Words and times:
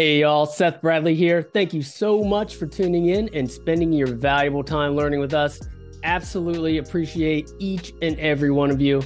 Hey, 0.00 0.20
y'all, 0.20 0.46
Seth 0.46 0.80
Bradley 0.80 1.14
here. 1.14 1.42
Thank 1.42 1.74
you 1.74 1.82
so 1.82 2.24
much 2.24 2.56
for 2.56 2.66
tuning 2.66 3.08
in 3.08 3.28
and 3.34 3.50
spending 3.50 3.92
your 3.92 4.06
valuable 4.06 4.64
time 4.64 4.96
learning 4.96 5.20
with 5.20 5.34
us. 5.34 5.60
Absolutely 6.04 6.78
appreciate 6.78 7.50
each 7.58 7.92
and 8.00 8.18
every 8.18 8.50
one 8.50 8.70
of 8.70 8.80
you. 8.80 9.02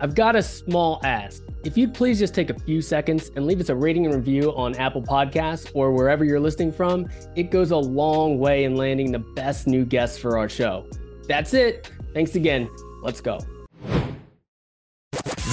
I've 0.00 0.14
got 0.14 0.36
a 0.36 0.42
small 0.44 1.00
ask. 1.02 1.42
If 1.64 1.76
you'd 1.76 1.94
please 1.94 2.20
just 2.20 2.32
take 2.32 2.50
a 2.50 2.58
few 2.60 2.80
seconds 2.80 3.32
and 3.34 3.44
leave 3.44 3.58
us 3.58 3.70
a 3.70 3.74
rating 3.74 4.06
and 4.06 4.14
review 4.14 4.54
on 4.54 4.76
Apple 4.76 5.02
Podcasts 5.02 5.68
or 5.74 5.90
wherever 5.90 6.24
you're 6.24 6.38
listening 6.38 6.70
from, 6.70 7.08
it 7.34 7.50
goes 7.50 7.72
a 7.72 7.76
long 7.76 8.38
way 8.38 8.62
in 8.62 8.76
landing 8.76 9.10
the 9.10 9.18
best 9.18 9.66
new 9.66 9.84
guests 9.84 10.16
for 10.16 10.38
our 10.38 10.48
show. 10.48 10.88
That's 11.26 11.54
it. 11.54 11.90
Thanks 12.14 12.36
again. 12.36 12.70
Let's 13.02 13.20
go. 13.20 13.40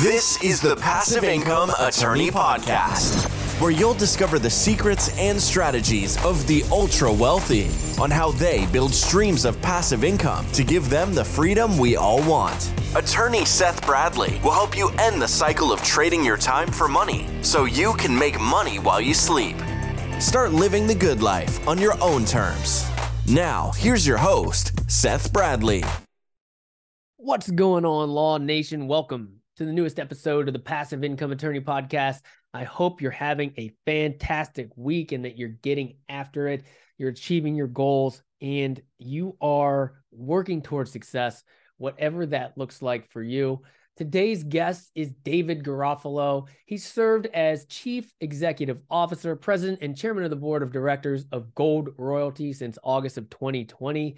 This 0.03 0.43
is 0.43 0.61
the 0.61 0.75
Passive 0.75 1.23
Income 1.23 1.71
Attorney 1.79 2.29
Podcast, 2.29 3.32
where 3.63 3.71
you'll 3.71 3.93
discover 3.93 4.39
the 4.39 4.49
secrets 4.49 5.17
and 5.17 5.41
strategies 5.41 6.21
of 6.25 6.45
the 6.47 6.63
ultra 6.69 7.09
wealthy 7.09 7.69
on 7.97 8.11
how 8.11 8.29
they 8.31 8.65
build 8.73 8.93
streams 8.93 9.45
of 9.45 9.61
passive 9.61 10.03
income 10.03 10.45
to 10.51 10.65
give 10.65 10.89
them 10.89 11.13
the 11.13 11.23
freedom 11.23 11.77
we 11.77 11.95
all 11.95 12.21
want. 12.29 12.73
Attorney 12.93 13.45
Seth 13.45 13.85
Bradley 13.85 14.41
will 14.43 14.51
help 14.51 14.75
you 14.75 14.89
end 14.99 15.21
the 15.21 15.27
cycle 15.29 15.71
of 15.71 15.81
trading 15.81 16.25
your 16.25 16.35
time 16.35 16.69
for 16.73 16.89
money 16.89 17.25
so 17.41 17.63
you 17.63 17.93
can 17.93 18.13
make 18.13 18.37
money 18.37 18.79
while 18.79 18.99
you 18.99 19.13
sleep. 19.13 19.55
Start 20.19 20.51
living 20.51 20.85
the 20.85 20.93
good 20.93 21.21
life 21.21 21.65
on 21.65 21.77
your 21.77 21.95
own 22.01 22.25
terms. 22.25 22.85
Now, 23.29 23.71
here's 23.77 24.05
your 24.05 24.17
host, 24.17 24.77
Seth 24.91 25.31
Bradley. 25.31 25.85
What's 27.15 27.49
going 27.49 27.85
on, 27.85 28.09
Law 28.09 28.39
Nation? 28.39 28.89
Welcome 28.89 29.37
to 29.55 29.63
the 29.63 29.71
newest 29.71 29.99
episode 29.99 30.49
of 30.49 30.53
the 30.53 30.59
Passive 30.59 31.05
Income 31.05 31.31
Attorney 31.31 31.61
Podcast. 31.61 32.19
I 32.53 32.63
hope 32.63 33.01
you're 33.01 33.11
having 33.11 33.53
a 33.57 33.73
fantastic 33.85 34.69
week 34.75 35.11
and 35.11 35.25
that 35.25 35.37
you're 35.37 35.49
getting 35.49 35.95
after 36.07 36.47
it, 36.47 36.63
you're 36.97 37.09
achieving 37.09 37.55
your 37.55 37.67
goals, 37.67 38.21
and 38.41 38.81
you 38.99 39.35
are 39.41 39.95
working 40.11 40.61
towards 40.61 40.91
success, 40.91 41.43
whatever 41.77 42.25
that 42.27 42.57
looks 42.57 42.81
like 42.81 43.09
for 43.11 43.23
you. 43.23 43.61
Today's 43.95 44.43
guest 44.43 44.91
is 44.95 45.11
David 45.23 45.63
Garofalo. 45.63 46.47
He 46.65 46.77
served 46.77 47.27
as 47.27 47.65
Chief 47.65 48.11
Executive 48.21 48.79
Officer, 48.89 49.35
President, 49.35 49.79
and 49.81 49.95
Chairman 49.95 50.23
of 50.23 50.29
the 50.29 50.35
Board 50.35 50.63
of 50.63 50.71
Directors 50.71 51.25
of 51.31 51.53
Gold 51.55 51.89
Royalty 51.97 52.53
since 52.53 52.77
August 52.83 53.17
of 53.17 53.29
2020. 53.29 54.17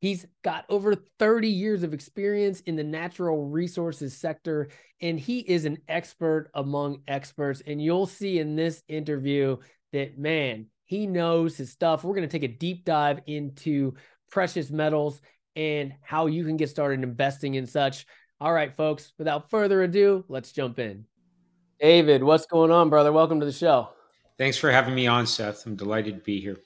He's 0.00 0.26
got 0.42 0.64
over 0.70 0.94
30 1.18 1.48
years 1.48 1.82
of 1.82 1.92
experience 1.92 2.60
in 2.60 2.74
the 2.74 2.84
natural 2.84 3.46
resources 3.46 4.16
sector, 4.16 4.68
and 5.02 5.20
he 5.20 5.40
is 5.40 5.66
an 5.66 5.78
expert 5.88 6.50
among 6.54 7.02
experts. 7.06 7.62
And 7.66 7.82
you'll 7.82 8.06
see 8.06 8.38
in 8.38 8.56
this 8.56 8.82
interview 8.88 9.58
that, 9.92 10.18
man, 10.18 10.66
he 10.86 11.06
knows 11.06 11.58
his 11.58 11.70
stuff. 11.70 12.02
We're 12.02 12.14
going 12.14 12.28
to 12.28 12.32
take 12.32 12.50
a 12.50 12.56
deep 12.56 12.86
dive 12.86 13.20
into 13.26 13.94
precious 14.30 14.70
metals 14.70 15.20
and 15.54 15.92
how 16.00 16.26
you 16.26 16.44
can 16.44 16.56
get 16.56 16.70
started 16.70 17.02
investing 17.02 17.54
in 17.54 17.66
such. 17.66 18.06
All 18.40 18.54
right, 18.54 18.74
folks, 18.74 19.12
without 19.18 19.50
further 19.50 19.82
ado, 19.82 20.24
let's 20.28 20.50
jump 20.50 20.78
in. 20.78 21.04
David, 21.78 22.24
what's 22.24 22.46
going 22.46 22.70
on, 22.70 22.88
brother? 22.88 23.12
Welcome 23.12 23.40
to 23.40 23.46
the 23.46 23.52
show. 23.52 23.90
Thanks 24.38 24.56
for 24.56 24.70
having 24.70 24.94
me 24.94 25.06
on, 25.06 25.26
Seth. 25.26 25.66
I'm 25.66 25.76
delighted 25.76 26.14
to 26.14 26.20
be 26.20 26.40
here. 26.40 26.56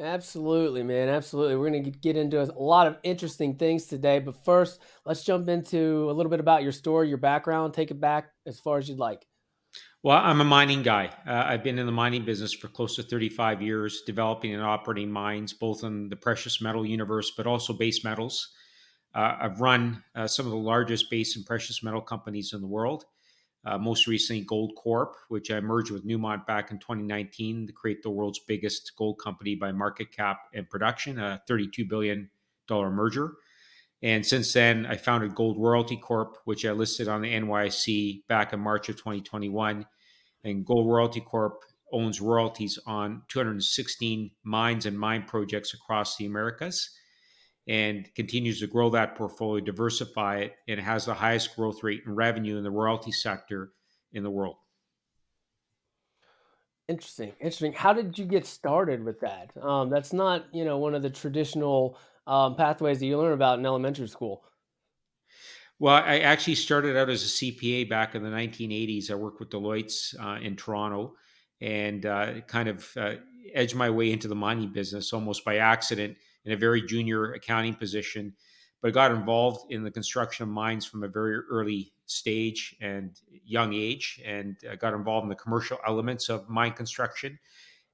Absolutely, 0.00 0.82
man. 0.82 1.10
Absolutely. 1.10 1.56
We're 1.56 1.70
going 1.70 1.84
to 1.84 1.90
get 1.90 2.16
into 2.16 2.40
a 2.40 2.46
lot 2.58 2.86
of 2.86 2.96
interesting 3.02 3.56
things 3.56 3.84
today. 3.84 4.18
But 4.18 4.42
first, 4.44 4.80
let's 5.04 5.22
jump 5.22 5.48
into 5.48 6.10
a 6.10 6.12
little 6.12 6.30
bit 6.30 6.40
about 6.40 6.62
your 6.62 6.72
story, 6.72 7.08
your 7.08 7.18
background. 7.18 7.74
Take 7.74 7.90
it 7.90 8.00
back 8.00 8.30
as 8.46 8.58
far 8.58 8.78
as 8.78 8.88
you'd 8.88 8.98
like. 8.98 9.26
Well, 10.02 10.16
I'm 10.16 10.40
a 10.40 10.44
mining 10.44 10.82
guy. 10.82 11.10
Uh, 11.26 11.44
I've 11.46 11.62
been 11.62 11.78
in 11.78 11.84
the 11.84 11.92
mining 11.92 12.24
business 12.24 12.54
for 12.54 12.68
close 12.68 12.96
to 12.96 13.02
35 13.02 13.60
years, 13.60 14.00
developing 14.06 14.54
and 14.54 14.62
operating 14.62 15.10
mines, 15.10 15.52
both 15.52 15.84
in 15.84 16.08
the 16.08 16.16
precious 16.16 16.62
metal 16.62 16.86
universe, 16.86 17.32
but 17.36 17.46
also 17.46 17.74
base 17.74 18.02
metals. 18.02 18.48
Uh, 19.14 19.36
I've 19.38 19.60
run 19.60 20.02
uh, 20.14 20.26
some 20.26 20.46
of 20.46 20.52
the 20.52 20.58
largest 20.58 21.10
base 21.10 21.36
and 21.36 21.44
precious 21.44 21.82
metal 21.82 22.00
companies 22.00 22.54
in 22.54 22.62
the 22.62 22.66
world. 22.66 23.04
Uh, 23.64 23.76
most 23.76 24.06
recently, 24.06 24.44
Goldcorp, 24.44 25.12
which 25.28 25.50
I 25.50 25.60
merged 25.60 25.90
with 25.90 26.06
Newmont 26.06 26.46
back 26.46 26.70
in 26.70 26.78
2019 26.78 27.66
to 27.66 27.72
create 27.72 28.02
the 28.02 28.10
world's 28.10 28.38
biggest 28.38 28.92
gold 28.96 29.18
company 29.18 29.54
by 29.54 29.70
market 29.70 30.12
cap 30.12 30.38
and 30.54 30.68
production, 30.68 31.18
a 31.18 31.42
$32 31.48 31.88
billion 31.88 32.30
merger. 32.70 33.32
And 34.02 34.24
since 34.24 34.52
then, 34.54 34.86
I 34.86 34.96
founded 34.96 35.34
Gold 35.34 35.58
Royalty 35.58 35.96
Corp, 35.96 36.38
which 36.44 36.64
I 36.64 36.72
listed 36.72 37.06
on 37.06 37.20
the 37.20 37.34
NYSE 37.34 38.26
back 38.28 38.54
in 38.54 38.60
March 38.60 38.88
of 38.88 38.96
2021. 38.96 39.84
And 40.44 40.64
Gold 40.64 40.90
Royalty 40.90 41.20
Corp 41.20 41.64
owns 41.92 42.20
royalties 42.20 42.78
on 42.86 43.22
216 43.28 44.30
mines 44.42 44.86
and 44.86 44.98
mine 44.98 45.24
projects 45.24 45.74
across 45.74 46.16
the 46.16 46.24
Americas 46.24 46.90
and 47.70 48.12
continues 48.16 48.58
to 48.58 48.66
grow 48.66 48.90
that 48.90 49.14
portfolio, 49.14 49.64
diversify 49.64 50.38
it, 50.38 50.56
and 50.66 50.80
has 50.80 51.06
the 51.06 51.14
highest 51.14 51.54
growth 51.54 51.84
rate 51.84 52.02
in 52.04 52.12
revenue 52.12 52.56
in 52.56 52.64
the 52.64 52.70
royalty 52.70 53.12
sector 53.12 53.70
in 54.12 54.24
the 54.24 54.30
world. 54.30 54.56
Interesting, 56.88 57.32
interesting. 57.38 57.72
How 57.72 57.92
did 57.92 58.18
you 58.18 58.24
get 58.24 58.44
started 58.44 59.04
with 59.04 59.20
that? 59.20 59.52
Um, 59.62 59.88
that's 59.88 60.12
not, 60.12 60.46
you 60.52 60.64
know, 60.64 60.78
one 60.78 60.96
of 60.96 61.02
the 61.02 61.10
traditional 61.10 61.96
um, 62.26 62.56
pathways 62.56 62.98
that 62.98 63.06
you 63.06 63.16
learn 63.16 63.34
about 63.34 63.60
in 63.60 63.64
elementary 63.64 64.08
school. 64.08 64.42
Well, 65.78 65.94
I 65.94 66.18
actually 66.18 66.56
started 66.56 66.96
out 66.96 67.08
as 67.08 67.22
a 67.22 67.26
CPA 67.26 67.88
back 67.88 68.16
in 68.16 68.24
the 68.24 68.30
1980s. 68.30 69.12
I 69.12 69.14
worked 69.14 69.38
with 69.38 69.50
Deloitte's 69.50 70.16
uh, 70.20 70.38
in 70.42 70.56
Toronto, 70.56 71.14
and 71.60 72.04
uh, 72.04 72.40
kind 72.48 72.68
of 72.68 72.90
uh, 72.96 73.14
edged 73.54 73.76
my 73.76 73.90
way 73.90 74.10
into 74.10 74.26
the 74.26 74.34
mining 74.34 74.72
business 74.72 75.12
almost 75.12 75.44
by 75.44 75.58
accident 75.58 76.16
in 76.44 76.52
a 76.52 76.56
very 76.56 76.82
junior 76.82 77.32
accounting 77.32 77.74
position, 77.74 78.34
but 78.82 78.92
got 78.92 79.10
involved 79.10 79.70
in 79.72 79.82
the 79.82 79.90
construction 79.90 80.44
of 80.44 80.48
mines 80.48 80.86
from 80.86 81.04
a 81.04 81.08
very 81.08 81.36
early 81.50 81.92
stage 82.06 82.74
and 82.80 83.20
young 83.44 83.72
age, 83.72 84.20
and 84.24 84.56
uh, 84.70 84.74
got 84.76 84.94
involved 84.94 85.24
in 85.24 85.28
the 85.28 85.36
commercial 85.36 85.78
elements 85.86 86.28
of 86.28 86.48
mine 86.48 86.72
construction. 86.72 87.38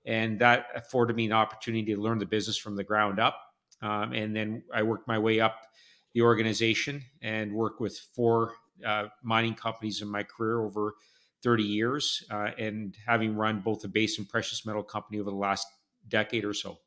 And 0.04 0.38
that 0.38 0.66
afforded 0.74 1.16
me 1.16 1.26
an 1.26 1.32
opportunity 1.32 1.94
to 1.94 2.00
learn 2.00 2.18
the 2.18 2.26
business 2.26 2.56
from 2.56 2.76
the 2.76 2.84
ground 2.84 3.18
up. 3.18 3.40
Um, 3.82 4.12
and 4.12 4.34
then 4.34 4.62
I 4.72 4.82
worked 4.82 5.08
my 5.08 5.18
way 5.18 5.40
up 5.40 5.66
the 6.14 6.22
organization 6.22 7.02
and 7.20 7.52
worked 7.52 7.80
with 7.80 7.98
four 8.14 8.54
uh, 8.84 9.08
mining 9.22 9.54
companies 9.54 10.00
in 10.00 10.08
my 10.08 10.22
career 10.22 10.62
over 10.62 10.94
30 11.42 11.62
years, 11.62 12.24
uh, 12.30 12.50
and 12.58 12.96
having 13.06 13.36
run 13.36 13.60
both 13.60 13.84
a 13.84 13.88
base 13.88 14.18
and 14.18 14.28
precious 14.28 14.64
metal 14.64 14.82
company 14.82 15.20
over 15.20 15.30
the 15.30 15.36
last 15.36 15.66
decade 16.08 16.44
or 16.44 16.54
so. 16.54 16.78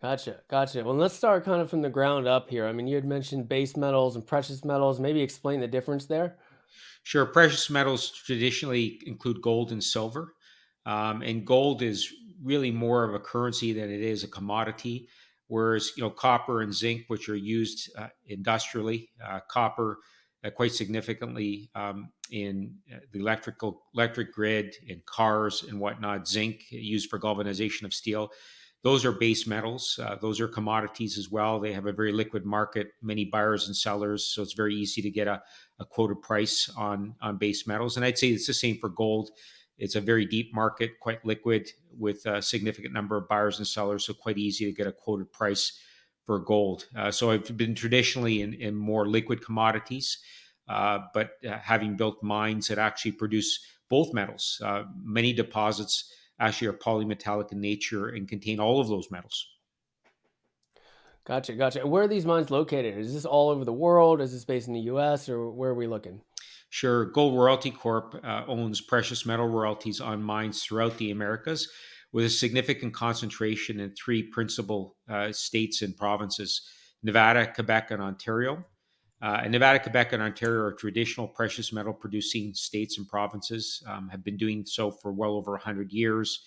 Gotcha, 0.00 0.42
gotcha. 0.48 0.84
Well, 0.84 0.94
let's 0.94 1.14
start 1.14 1.44
kind 1.44 1.60
of 1.60 1.68
from 1.70 1.80
the 1.82 1.90
ground 1.90 2.26
up 2.26 2.48
here. 2.50 2.66
I 2.66 2.72
mean, 2.72 2.86
you 2.86 2.94
had 2.96 3.04
mentioned 3.04 3.48
base 3.48 3.76
metals 3.76 4.14
and 4.16 4.26
precious 4.26 4.64
metals. 4.64 5.00
Maybe 5.00 5.20
explain 5.22 5.60
the 5.60 5.68
difference 5.68 6.06
there. 6.06 6.38
Sure. 7.02 7.26
Precious 7.26 7.70
metals 7.70 8.10
traditionally 8.10 9.00
include 9.06 9.40
gold 9.42 9.72
and 9.72 9.82
silver, 9.82 10.34
um, 10.84 11.22
and 11.22 11.46
gold 11.46 11.82
is 11.82 12.12
really 12.42 12.70
more 12.70 13.04
of 13.04 13.14
a 13.14 13.20
currency 13.20 13.72
than 13.72 13.90
it 13.90 14.00
is 14.00 14.24
a 14.24 14.28
commodity. 14.28 15.08
Whereas 15.48 15.92
you 15.96 16.02
know 16.02 16.10
copper 16.10 16.60
and 16.60 16.74
zinc, 16.74 17.04
which 17.06 17.28
are 17.28 17.36
used 17.36 17.90
uh, 17.96 18.08
industrially, 18.24 19.10
uh, 19.24 19.40
copper 19.48 19.98
uh, 20.42 20.50
quite 20.50 20.72
significantly 20.72 21.70
um, 21.76 22.12
in 22.30 22.78
uh, 22.92 22.98
the 23.12 23.20
electrical 23.20 23.84
electric 23.94 24.32
grid, 24.32 24.74
in 24.84 25.02
cars 25.06 25.62
and 25.62 25.78
whatnot. 25.78 26.26
Zinc 26.26 26.62
used 26.70 27.08
for 27.08 27.18
galvanization 27.20 27.86
of 27.86 27.94
steel 27.94 28.30
those 28.82 29.04
are 29.04 29.12
base 29.12 29.46
metals. 29.46 29.98
Uh, 30.02 30.16
those 30.20 30.40
are 30.40 30.48
commodities 30.48 31.18
as 31.18 31.30
well. 31.30 31.58
They 31.58 31.72
have 31.72 31.86
a 31.86 31.92
very 31.92 32.12
liquid 32.12 32.44
market, 32.44 32.88
many 33.02 33.24
buyers 33.24 33.66
and 33.66 33.76
sellers, 33.76 34.24
so 34.24 34.42
it's 34.42 34.52
very 34.52 34.74
easy 34.74 35.02
to 35.02 35.10
get 35.10 35.26
a, 35.26 35.42
a 35.80 35.84
quoted 35.84 36.22
price 36.22 36.70
on 36.76 37.14
on 37.20 37.38
base 37.38 37.66
metals. 37.66 37.96
And 37.96 38.04
I'd 38.04 38.18
say 38.18 38.28
it's 38.28 38.46
the 38.46 38.54
same 38.54 38.78
for 38.78 38.88
gold. 38.88 39.30
It's 39.78 39.96
a 39.96 40.00
very 40.00 40.24
deep 40.24 40.54
market, 40.54 40.92
quite 41.00 41.24
liquid, 41.24 41.70
with 41.98 42.24
a 42.26 42.40
significant 42.40 42.94
number 42.94 43.16
of 43.16 43.28
buyers 43.28 43.58
and 43.58 43.66
sellers, 43.66 44.06
so 44.06 44.14
quite 44.14 44.38
easy 44.38 44.64
to 44.64 44.72
get 44.72 44.86
a 44.86 44.92
quoted 44.92 45.30
price 45.32 45.78
for 46.24 46.38
gold. 46.38 46.86
Uh, 46.96 47.10
so 47.10 47.30
I've 47.30 47.56
been 47.56 47.74
traditionally 47.74 48.42
in, 48.42 48.54
in 48.54 48.74
more 48.74 49.06
liquid 49.06 49.44
commodities, 49.44 50.18
uh, 50.68 51.00
but 51.14 51.32
uh, 51.48 51.58
having 51.58 51.96
built 51.96 52.22
mines 52.22 52.68
that 52.68 52.78
actually 52.78 53.12
produce 53.12 53.60
both 53.88 54.12
metals, 54.12 54.60
uh, 54.64 54.84
many 55.02 55.32
deposits 55.32 56.12
actually 56.38 56.68
are 56.68 56.72
polymetallic 56.74 57.52
in 57.52 57.60
nature 57.60 58.08
and 58.08 58.28
contain 58.28 58.60
all 58.60 58.80
of 58.80 58.88
those 58.88 59.10
metals. 59.10 59.48
Gotcha, 61.26 61.54
gotcha. 61.54 61.84
Where 61.84 62.04
are 62.04 62.08
these 62.08 62.24
mines 62.24 62.50
located? 62.50 62.96
Is 62.98 63.12
this 63.12 63.24
all 63.24 63.50
over 63.50 63.64
the 63.64 63.72
world? 63.72 64.20
Is 64.20 64.32
this 64.32 64.44
based 64.44 64.68
in 64.68 64.74
the 64.74 64.80
U.S. 64.80 65.28
or 65.28 65.50
where 65.50 65.70
are 65.70 65.74
we 65.74 65.88
looking? 65.88 66.20
Sure. 66.70 67.06
Gold 67.06 67.36
Royalty 67.36 67.72
Corp 67.72 68.20
uh, 68.22 68.44
owns 68.46 68.80
precious 68.80 69.26
metal 69.26 69.48
royalties 69.48 70.00
on 70.00 70.22
mines 70.22 70.62
throughout 70.62 70.96
the 70.98 71.10
Americas, 71.10 71.68
with 72.12 72.24
a 72.24 72.30
significant 72.30 72.94
concentration 72.94 73.80
in 73.80 73.92
three 73.94 74.22
principal 74.22 74.96
uh, 75.08 75.32
states 75.32 75.82
and 75.82 75.96
provinces: 75.96 76.62
Nevada, 77.02 77.52
Quebec, 77.52 77.90
and 77.90 78.02
Ontario. 78.02 78.64
Uh, 79.22 79.40
and 79.42 79.52
Nevada, 79.52 79.78
Quebec, 79.78 80.12
and 80.12 80.22
Ontario 80.22 80.62
are 80.62 80.72
traditional 80.72 81.26
precious 81.26 81.72
metal 81.72 81.92
producing 81.92 82.52
states 82.52 82.98
and 82.98 83.08
provinces, 83.08 83.82
um, 83.86 84.08
have 84.10 84.22
been 84.22 84.36
doing 84.36 84.64
so 84.66 84.90
for 84.90 85.10
well 85.10 85.32
over 85.32 85.52
100 85.52 85.90
years 85.90 86.44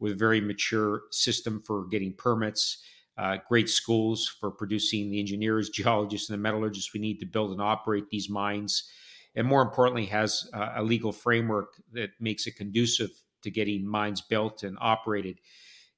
with 0.00 0.12
a 0.12 0.16
very 0.16 0.40
mature 0.40 1.02
system 1.10 1.62
for 1.66 1.86
getting 1.86 2.12
permits, 2.12 2.82
uh, 3.16 3.38
great 3.48 3.68
schools 3.68 4.28
for 4.40 4.50
producing 4.50 5.10
the 5.10 5.18
engineers, 5.18 5.70
geologists, 5.74 6.28
and 6.28 6.38
the 6.38 6.42
metallurgists 6.42 6.92
we 6.92 7.00
need 7.00 7.20
to 7.20 7.26
build 7.26 7.52
and 7.52 7.60
operate 7.60 8.08
these 8.10 8.28
mines. 8.28 8.90
And 9.34 9.46
more 9.46 9.62
importantly, 9.62 10.06
has 10.06 10.48
uh, 10.52 10.72
a 10.76 10.82
legal 10.82 11.12
framework 11.12 11.74
that 11.92 12.10
makes 12.20 12.46
it 12.46 12.56
conducive 12.56 13.10
to 13.42 13.50
getting 13.50 13.86
mines 13.86 14.20
built 14.20 14.62
and 14.62 14.76
operated 14.80 15.38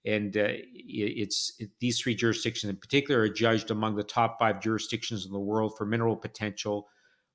and 0.05 0.37
uh, 0.37 0.49
it's 0.75 1.53
it, 1.59 1.71
these 1.81 2.01
three 2.01 2.15
jurisdictions 2.15 2.71
in 2.71 2.77
particular 2.77 3.21
are 3.21 3.29
judged 3.29 3.71
among 3.71 3.97
the 3.97 4.03
top 4.03 4.39
five 4.39 4.61
jurisdictions 4.61 5.27
in 5.27 5.33
the 5.33 5.39
world 5.39 5.77
for 5.77 5.87
mineral 5.87 6.17
potential, 6.17 6.89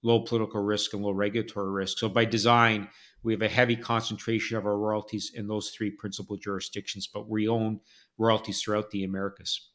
low 0.04 0.22
political 0.22 0.62
risk, 0.62 0.94
and 0.94 1.02
low 1.02 1.12
regulatory 1.12 1.72
risk. 1.72 1.98
So 1.98 2.10
by 2.10 2.25
design, 2.25 2.90
we 3.24 3.34
have 3.34 3.42
a 3.42 3.48
heavy 3.50 3.75
concentration 3.75 4.58
of 4.58 4.66
our 4.66 4.78
royalties 4.78 5.31
in 5.34 5.48
those 5.48 5.69
three 5.69 5.92
principal 5.92 6.38
jurisdictions, 6.38 7.08
but 7.08 7.30
we 7.30 7.48
own 7.48 7.80
royalties 8.18 8.62
throughout 8.62 8.92
the 8.92 9.04
Americas. 9.04 9.72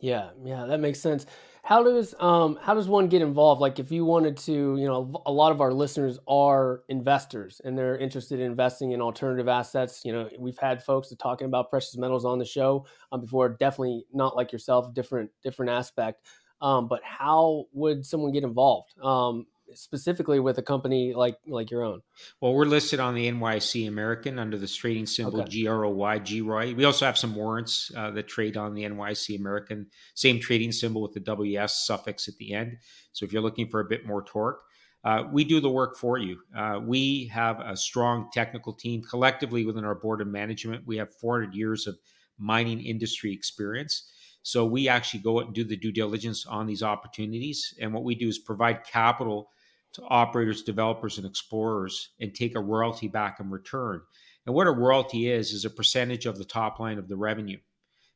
Yeah, 0.00 0.30
yeah, 0.44 0.66
that 0.66 0.80
makes 0.80 1.00
sense. 1.00 1.26
How 1.64 1.84
does 1.84 2.12
um 2.18 2.58
how 2.60 2.74
does 2.74 2.88
one 2.88 3.06
get 3.08 3.22
involved? 3.22 3.60
Like 3.60 3.78
if 3.78 3.92
you 3.92 4.04
wanted 4.04 4.36
to, 4.38 4.52
you 4.52 4.84
know, 4.84 5.22
a 5.26 5.32
lot 5.32 5.52
of 5.52 5.60
our 5.60 5.72
listeners 5.72 6.18
are 6.26 6.82
investors 6.88 7.60
and 7.64 7.78
they're 7.78 7.96
interested 7.96 8.40
in 8.40 8.46
investing 8.46 8.90
in 8.92 9.00
alternative 9.00 9.46
assets. 9.46 10.04
You 10.04 10.12
know, 10.12 10.28
we've 10.38 10.58
had 10.58 10.82
folks 10.82 11.12
talking 11.20 11.46
about 11.46 11.70
precious 11.70 11.96
metals 11.96 12.24
on 12.24 12.38
the 12.40 12.44
show 12.44 12.84
um, 13.12 13.20
before. 13.20 13.48
Definitely 13.48 14.04
not 14.12 14.34
like 14.36 14.50
yourself, 14.52 14.92
different 14.92 15.30
different 15.44 15.70
aspect. 15.70 16.26
Um, 16.60 16.88
but 16.88 17.00
how 17.04 17.66
would 17.72 18.04
someone 18.04 18.32
get 18.32 18.42
involved? 18.44 18.94
Um, 19.00 19.46
specifically 19.74 20.40
with 20.40 20.58
a 20.58 20.62
company 20.62 21.14
like 21.14 21.36
like 21.46 21.70
your 21.70 21.82
own? 21.82 22.00
Well, 22.40 22.54
we're 22.54 22.64
listed 22.64 23.00
on 23.00 23.14
the 23.14 23.30
NYSE 23.30 23.88
American 23.88 24.38
under 24.38 24.56
the 24.56 24.66
trading 24.66 25.06
symbol 25.06 25.40
okay. 25.42 25.64
GROY, 25.64 26.20
GROY. 26.20 26.74
We 26.74 26.84
also 26.84 27.06
have 27.06 27.18
some 27.18 27.34
warrants 27.34 27.90
uh, 27.96 28.10
that 28.12 28.28
trade 28.28 28.56
on 28.56 28.74
the 28.74 28.84
NYSE 28.84 29.38
American, 29.38 29.86
same 30.14 30.40
trading 30.40 30.72
symbol 30.72 31.02
with 31.02 31.12
the 31.12 31.20
WS 31.20 31.86
suffix 31.86 32.28
at 32.28 32.36
the 32.36 32.52
end. 32.52 32.78
So 33.12 33.24
if 33.24 33.32
you're 33.32 33.42
looking 33.42 33.68
for 33.68 33.80
a 33.80 33.84
bit 33.84 34.06
more 34.06 34.22
torque, 34.22 34.62
uh, 35.04 35.24
we 35.32 35.44
do 35.44 35.60
the 35.60 35.70
work 35.70 35.96
for 35.96 36.18
you. 36.18 36.38
Uh, 36.56 36.80
we 36.84 37.26
have 37.26 37.60
a 37.60 37.76
strong 37.76 38.28
technical 38.32 38.72
team 38.72 39.02
collectively 39.02 39.64
within 39.64 39.84
our 39.84 39.96
board 39.96 40.20
of 40.20 40.28
management. 40.28 40.86
We 40.86 40.96
have 40.98 41.12
400 41.14 41.54
years 41.54 41.86
of 41.86 41.98
mining 42.38 42.80
industry 42.80 43.32
experience. 43.32 44.10
So 44.42 44.64
we 44.64 44.88
actually 44.88 45.20
go 45.20 45.40
out 45.40 45.46
and 45.46 45.54
do 45.54 45.64
the 45.64 45.76
due 45.76 45.92
diligence 45.92 46.46
on 46.46 46.66
these 46.66 46.82
opportunities. 46.82 47.74
And 47.80 47.92
what 47.92 48.04
we 48.04 48.14
do 48.14 48.28
is 48.28 48.38
provide 48.38 48.84
capital 48.84 49.50
to 49.94 50.02
operators, 50.08 50.62
developers, 50.62 51.18
and 51.18 51.26
explorers 51.26 52.10
and 52.20 52.34
take 52.34 52.54
a 52.56 52.60
royalty 52.60 53.08
back 53.08 53.40
in 53.40 53.50
return. 53.50 54.00
And 54.46 54.54
what 54.54 54.66
a 54.66 54.72
royalty 54.72 55.30
is, 55.30 55.52
is 55.52 55.64
a 55.64 55.70
percentage 55.70 56.26
of 56.26 56.38
the 56.38 56.44
top 56.44 56.80
line 56.80 56.98
of 56.98 57.08
the 57.08 57.16
revenue. 57.16 57.58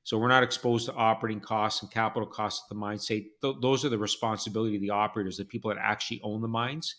So 0.02 0.18
we're 0.18 0.28
not 0.28 0.42
exposed 0.42 0.86
to 0.86 0.94
operating 0.94 1.40
costs 1.40 1.82
and 1.82 1.90
capital 1.90 2.28
costs 2.28 2.62
of 2.64 2.68
the 2.68 2.80
mine. 2.80 2.98
Say 2.98 3.28
th- 3.42 3.56
those 3.60 3.84
are 3.84 3.88
the 3.88 3.98
responsibility 3.98 4.76
of 4.76 4.80
the 4.80 4.90
operators, 4.90 5.36
the 5.36 5.44
people 5.44 5.68
that 5.68 5.80
actually 5.82 6.20
own 6.22 6.40
the 6.40 6.48
mines. 6.48 6.94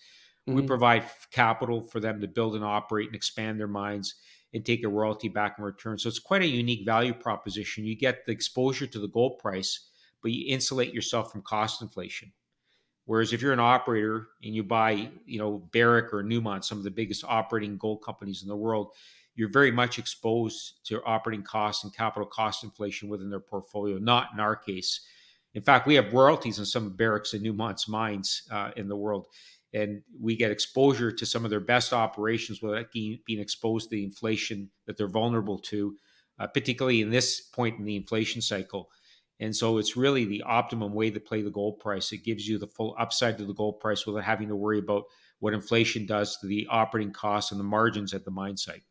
Mm-hmm. 0.48 0.60
We 0.60 0.68
provide 0.68 1.10
capital 1.32 1.82
for 1.82 2.00
them 2.00 2.20
to 2.22 2.28
build 2.28 2.56
and 2.56 2.66
operate 2.66 3.08
and 3.08 3.16
expand 3.16 3.60
their 3.60 3.68
mines 3.68 4.16
and 4.54 4.66
take 4.66 4.84
a 4.84 4.90
royalty 4.90 5.30
back 5.30 5.56
in 5.58 5.64
return. 5.64 5.98
So 5.98 6.10
it's 6.10 6.20
quite 6.20 6.42
a 6.42 6.48
unique 6.48 6.86
value 6.86 7.14
proposition. 7.14 7.86
You 7.86 7.98
get 7.98 8.26
the 8.26 8.32
exposure 8.32 8.88
to 8.88 9.00
the 9.00 9.08
gold 9.08 9.40
price, 9.40 9.90
but 10.22 10.32
you 10.32 10.54
insulate 10.54 10.94
yourself 10.94 11.32
from 11.32 11.44
cost 11.44 11.82
inflation. 11.82 12.32
Whereas 13.08 13.32
if 13.32 13.42
you're 13.42 13.54
an 13.54 13.60
operator 13.60 14.28
and 14.44 14.54
you 14.54 14.64
buy, 14.64 15.10
you 15.26 15.40
know, 15.40 15.64
Barrick 15.72 16.14
or 16.14 16.24
Newmont, 16.24 16.66
some 16.66 16.78
of 16.78 16.84
the 16.84 16.92
biggest 16.92 17.24
operating 17.26 17.78
gold 17.78 18.04
companies 18.04 18.44
in 18.44 18.50
the 18.50 18.56
world, 18.56 18.92
you're 19.34 19.50
very 19.50 19.72
much 19.72 19.98
exposed 19.98 20.86
to 20.88 21.02
operating 21.06 21.44
costs 21.44 21.86
and 21.86 21.96
capital 21.96 22.28
cost 22.28 22.66
inflation 22.66 23.08
within 23.08 23.30
their 23.30 23.40
portfolio. 23.40 23.98
Not 23.98 24.32
in 24.34 24.42
our 24.42 24.58
case. 24.58 25.02
In 25.54 25.62
fact, 25.62 25.88
we 25.88 25.96
have 25.96 26.12
royalties 26.12 26.60
on 26.60 26.66
some 26.66 26.86
of 26.86 26.98
Barrick's 26.98 27.34
and 27.34 27.46
Newmont's 27.46 27.88
mines 27.88 28.44
uh, 28.52 28.72
in 28.76 28.90
the 28.90 28.96
world, 28.98 29.28
and 29.74 30.02
we 30.20 30.36
get 30.36 30.52
exposure 30.52 31.10
to 31.10 31.26
some 31.26 31.46
of 31.46 31.50
their 31.50 31.62
best 31.62 31.94
operations 31.94 32.62
without 32.62 32.92
being, 32.92 33.20
exposed 33.30 33.90
to 33.90 33.96
the 33.96 34.04
inflation 34.04 34.70
that 34.86 34.98
they're 34.98 35.08
vulnerable 35.08 35.60
to, 35.60 35.96
uh, 36.40 36.48
particularly 36.48 37.02
in 37.02 37.10
this 37.10 37.40
point 37.40 37.80
in 37.80 37.86
the 37.86 37.96
inflation 37.96 38.42
cycle. 38.42 38.90
And 39.40 39.56
so 39.56 39.78
it's 39.78 39.96
really 39.96 40.26
the 40.26 40.42
optimum 40.44 40.94
way 40.94 41.12
to 41.12 41.20
play 41.20 41.42
the 41.42 41.52
gold 41.52 41.80
price. 41.80 42.12
It 42.12 42.24
gives 42.24 42.48
you 42.48 42.58
the 42.58 42.68
full 42.68 42.96
upside 43.00 43.38
to 43.38 43.46
the 43.46 43.54
gold 43.54 43.80
price 43.80 44.06
without 44.06 44.24
having 44.24 44.48
to 44.48 44.56
worry 44.56 44.80
about 44.80 45.04
what 45.40 45.54
inflation 45.54 46.06
does 46.06 46.38
to 46.38 46.48
the 46.48 46.68
operating 46.70 47.14
costs 47.14 47.52
and 47.52 47.60
the 47.60 47.64
margins 47.66 48.14
at 48.14 48.26
the 48.26 48.32
mine 48.32 48.58
site. 48.58 48.84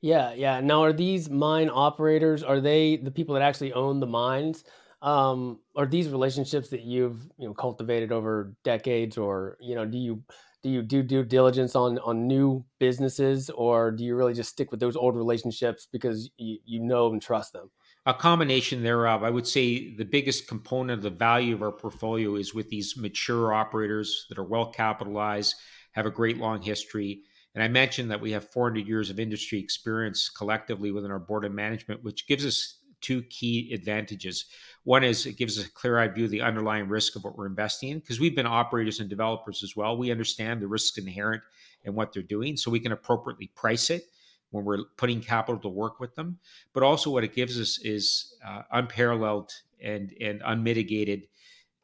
Yeah, 0.00 0.32
yeah. 0.32 0.60
Now, 0.60 0.82
are 0.84 0.92
these 0.92 1.28
mine 1.28 1.70
operators? 1.72 2.42
Are 2.42 2.60
they 2.60 2.96
the 2.96 3.10
people 3.10 3.34
that 3.34 3.42
actually 3.42 3.72
own 3.72 4.00
the 4.00 4.06
mines? 4.06 4.64
Um, 5.02 5.60
are 5.76 5.86
these 5.86 6.08
relationships 6.08 6.70
that 6.70 6.82
you've 6.82 7.22
you 7.36 7.48
know 7.48 7.54
cultivated 7.54 8.12
over 8.12 8.54
decades, 8.64 9.18
or 9.18 9.56
you 9.60 9.74
know, 9.74 9.84
do 9.84 9.98
you 9.98 10.22
do 10.62 10.70
you 10.70 10.82
do 10.82 11.02
due 11.02 11.24
diligence 11.24 11.74
on 11.74 11.98
on 11.98 12.26
new 12.26 12.64
businesses, 12.78 13.50
or 13.50 13.90
do 13.90 14.04
you 14.04 14.14
really 14.14 14.34
just 14.34 14.50
stick 14.50 14.70
with 14.70 14.80
those 14.80 14.96
old 14.96 15.16
relationships 15.16 15.88
because 15.90 16.30
you 16.36 16.58
you 16.64 16.80
know 16.80 17.12
and 17.12 17.20
trust 17.20 17.52
them? 17.52 17.70
A 18.08 18.14
combination 18.14 18.82
thereof. 18.82 19.22
I 19.22 19.28
would 19.28 19.46
say 19.46 19.94
the 19.94 20.04
biggest 20.04 20.48
component 20.48 20.96
of 20.96 21.02
the 21.02 21.10
value 21.10 21.54
of 21.54 21.62
our 21.62 21.70
portfolio 21.70 22.36
is 22.36 22.54
with 22.54 22.70
these 22.70 22.96
mature 22.96 23.52
operators 23.52 24.24
that 24.30 24.38
are 24.38 24.44
well 24.44 24.72
capitalized, 24.72 25.54
have 25.92 26.06
a 26.06 26.10
great 26.10 26.38
long 26.38 26.62
history. 26.62 27.20
And 27.54 27.62
I 27.62 27.68
mentioned 27.68 28.10
that 28.10 28.22
we 28.22 28.32
have 28.32 28.48
400 28.48 28.86
years 28.86 29.10
of 29.10 29.20
industry 29.20 29.58
experience 29.58 30.30
collectively 30.30 30.90
within 30.90 31.10
our 31.10 31.18
board 31.18 31.44
of 31.44 31.52
management, 31.52 32.02
which 32.02 32.26
gives 32.26 32.46
us 32.46 32.78
two 33.02 33.24
key 33.24 33.74
advantages. 33.74 34.46
One 34.84 35.04
is 35.04 35.26
it 35.26 35.36
gives 35.36 35.58
us 35.58 35.66
a 35.66 35.72
clear 35.72 35.98
eyed 35.98 36.14
view 36.14 36.24
of 36.24 36.30
the 36.30 36.40
underlying 36.40 36.88
risk 36.88 37.14
of 37.14 37.24
what 37.24 37.36
we're 37.36 37.44
investing 37.44 37.90
in 37.90 37.98
because 37.98 38.18
we've 38.18 38.34
been 38.34 38.46
operators 38.46 39.00
and 39.00 39.10
developers 39.10 39.62
as 39.62 39.76
well. 39.76 39.98
We 39.98 40.10
understand 40.10 40.62
the 40.62 40.66
risks 40.66 40.96
inherent 40.96 41.42
in 41.84 41.94
what 41.94 42.14
they're 42.14 42.22
doing, 42.22 42.56
so 42.56 42.70
we 42.70 42.80
can 42.80 42.92
appropriately 42.92 43.50
price 43.54 43.90
it 43.90 44.04
when 44.50 44.64
we're 44.64 44.84
putting 44.96 45.20
capital 45.20 45.60
to 45.60 45.68
work 45.68 46.00
with 46.00 46.14
them. 46.14 46.38
But 46.72 46.82
also, 46.82 47.10
what 47.10 47.24
it 47.24 47.34
gives 47.34 47.60
us 47.60 47.78
is 47.82 48.34
uh, 48.46 48.62
unparalleled 48.72 49.52
and 49.82 50.12
and 50.20 50.42
unmitigated 50.44 51.28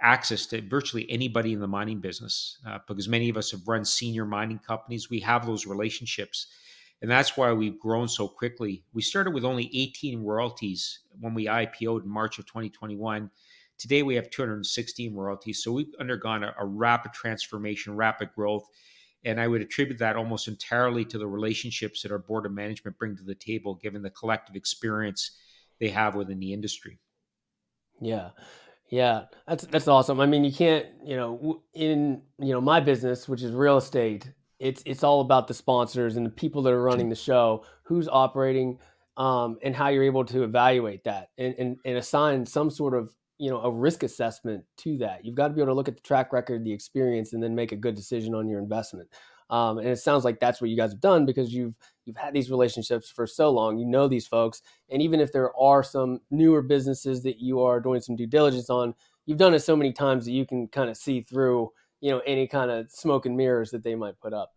access 0.01 0.47
to 0.47 0.61
virtually 0.61 1.11
anybody 1.11 1.53
in 1.53 1.61
the 1.61 1.67
mining 1.67 2.01
business 2.01 2.59
uh, 2.67 2.79
because 2.87 3.09
many 3.09 3.29
of 3.29 3.37
us 3.37 3.53
have 3.53 3.67
run 3.67 3.85
senior 3.85 4.25
mining 4.25 4.59
companies. 4.59 5.09
We 5.09 5.21
have 5.21 5.47
those 5.47 5.67
relationships. 5.67 6.49
And 7.01 7.11
that's 7.11 7.37
why 7.37 7.53
we've 7.53 7.79
grown 7.79 8.09
so 8.09 8.29
quickly. 8.29 8.85
We 8.93 9.03
started 9.03 9.35
with 9.35 9.45
only 9.45 9.71
18 9.75 10.23
royalties 10.23 11.01
when 11.21 11.35
we 11.35 11.47
IPO'd 11.47 12.05
in 12.05 12.09
March 12.09 12.39
of 12.39 12.47
2021. 12.47 13.31
Today 13.79 14.03
we 14.03 14.15
have 14.15 14.31
216 14.31 15.15
royalties. 15.15 15.63
So 15.63 15.73
we've 15.73 15.93
undergone 15.99 16.45
a, 16.45 16.55
a 16.59 16.65
rapid 16.65 17.13
transformation, 17.13 17.97
rapid 17.97 18.31
growth 18.35 18.67
and 19.25 19.41
I 19.41 19.49
would 19.49 19.63
attribute 19.63 19.99
that 19.99 20.17
almost 20.17 20.49
entirely 20.49 21.05
to 21.07 21.19
the 21.19 21.27
relationships 21.27 22.03
that 22.03 22.13
our 22.13 22.19
board 22.19 22.47
of 22.47 22.53
management 22.53 22.99
bring 22.99 23.17
to 23.17 23.25
the 23.25 23.35
table, 23.35 23.75
given 23.75 24.03
the 24.03 24.11
collective 24.11 24.57
experience 24.57 25.39
they 25.81 25.89
have 25.89 26.15
within 26.15 26.39
the 26.41 26.53
industry. 26.53 26.99
Yeah. 28.01 28.31
Yeah, 28.91 29.25
that's 29.49 29.65
that's 29.67 29.89
awesome. 29.89 30.21
I 30.21 30.27
mean, 30.27 30.45
you 30.45 30.53
can't, 30.53 30.87
you 31.05 31.17
know, 31.17 31.63
in 31.73 32.23
you 32.39 32.53
know 32.53 32.61
my 32.61 32.81
business, 32.81 33.29
which 33.29 33.43
is 33.43 33.51
real 33.51 33.79
estate, 33.79 34.31
it's 34.59 34.83
it's 34.87 35.03
all 35.03 35.21
about 35.21 35.49
the 35.49 35.55
sponsors 35.55 36.17
and 36.17 36.25
the 36.25 36.31
people 36.31 36.63
that 36.63 36.73
are 36.73 36.83
running 36.83 37.09
the 37.09 37.17
show, 37.17 37.65
who's 37.85 38.09
operating, 38.09 38.79
um, 39.17 39.59
and 39.63 39.75
how 39.75 39.89
you're 39.89 40.05
able 40.05 40.25
to 40.27 40.45
evaluate 40.45 41.05
that 41.05 41.31
and, 41.39 41.55
and 41.59 41.77
and 41.85 41.97
assign 41.97 42.47
some 42.47 42.71
sort 42.71 42.95
of 42.95 43.13
you 43.39 43.51
know 43.51 43.61
a 43.61 43.71
risk 43.71 44.03
assessment 44.03 44.65
to 44.79 44.99
that. 44.99 45.25
You've 45.25 45.35
got 45.35 45.49
to 45.49 45.55
be 45.55 45.61
able 45.61 45.73
to 45.73 45.75
look 45.75 45.89
at 45.89 45.97
the 45.97 46.03
track 46.03 46.33
record 46.33 46.65
the 46.65 46.73
experience 46.73 47.33
and 47.33 47.43
then 47.43 47.55
make 47.55 47.73
a 47.73 47.77
good 47.77 47.95
decision 47.95 48.35
on 48.35 48.49
your 48.49 48.61
investment. 48.61 49.09
Um, 49.51 49.79
and 49.79 49.89
it 49.89 49.99
sounds 49.99 50.25
like 50.25 50.41
that's 50.41 50.61
what 50.61 50.71
you 50.71 50.77
guys 50.77 50.93
have 50.93 51.01
done 51.01 51.27
because 51.27 51.53
you've 51.53 51.75
you've 52.07 52.17
had 52.17 52.33
these 52.33 52.51
relationships 52.51 53.11
for 53.11 53.27
so 53.27 53.51
long. 53.51 53.79
You 53.79 53.87
know 53.87 54.09
these 54.09 54.27
folks. 54.27 54.63
And 54.91 55.03
even 55.03 55.21
if 55.21 55.33
there 55.33 55.55
are 55.57 55.83
some 55.83 56.21
newer 56.31 56.63
businesses 56.63 57.23
that 57.25 57.41
you 57.41 57.61
are 57.61 57.81
doing 57.81 58.01
some 58.01 58.17
due 58.17 58.27
diligence 58.27 58.71
on 58.71 58.95
you've 59.27 59.39
done 59.39 59.55
it 59.55 59.61
so 59.61 59.77
many 59.77 59.93
times 59.93 60.25
that 60.25 60.33
you 60.33 60.47
can 60.47 60.69
kind 60.69 60.91
of 60.91 60.97
see 60.97 61.23
through 61.23 61.71
you 62.01 62.11
know 62.11 62.21
any 62.27 62.47
kind 62.47 62.71
of 62.71 62.91
smoke 62.91 63.27
and 63.27 63.37
mirrors 63.37 63.71
that 63.71 63.83
they 63.83 63.95
might 63.95 64.19
put 64.21 64.33
up 64.33 64.53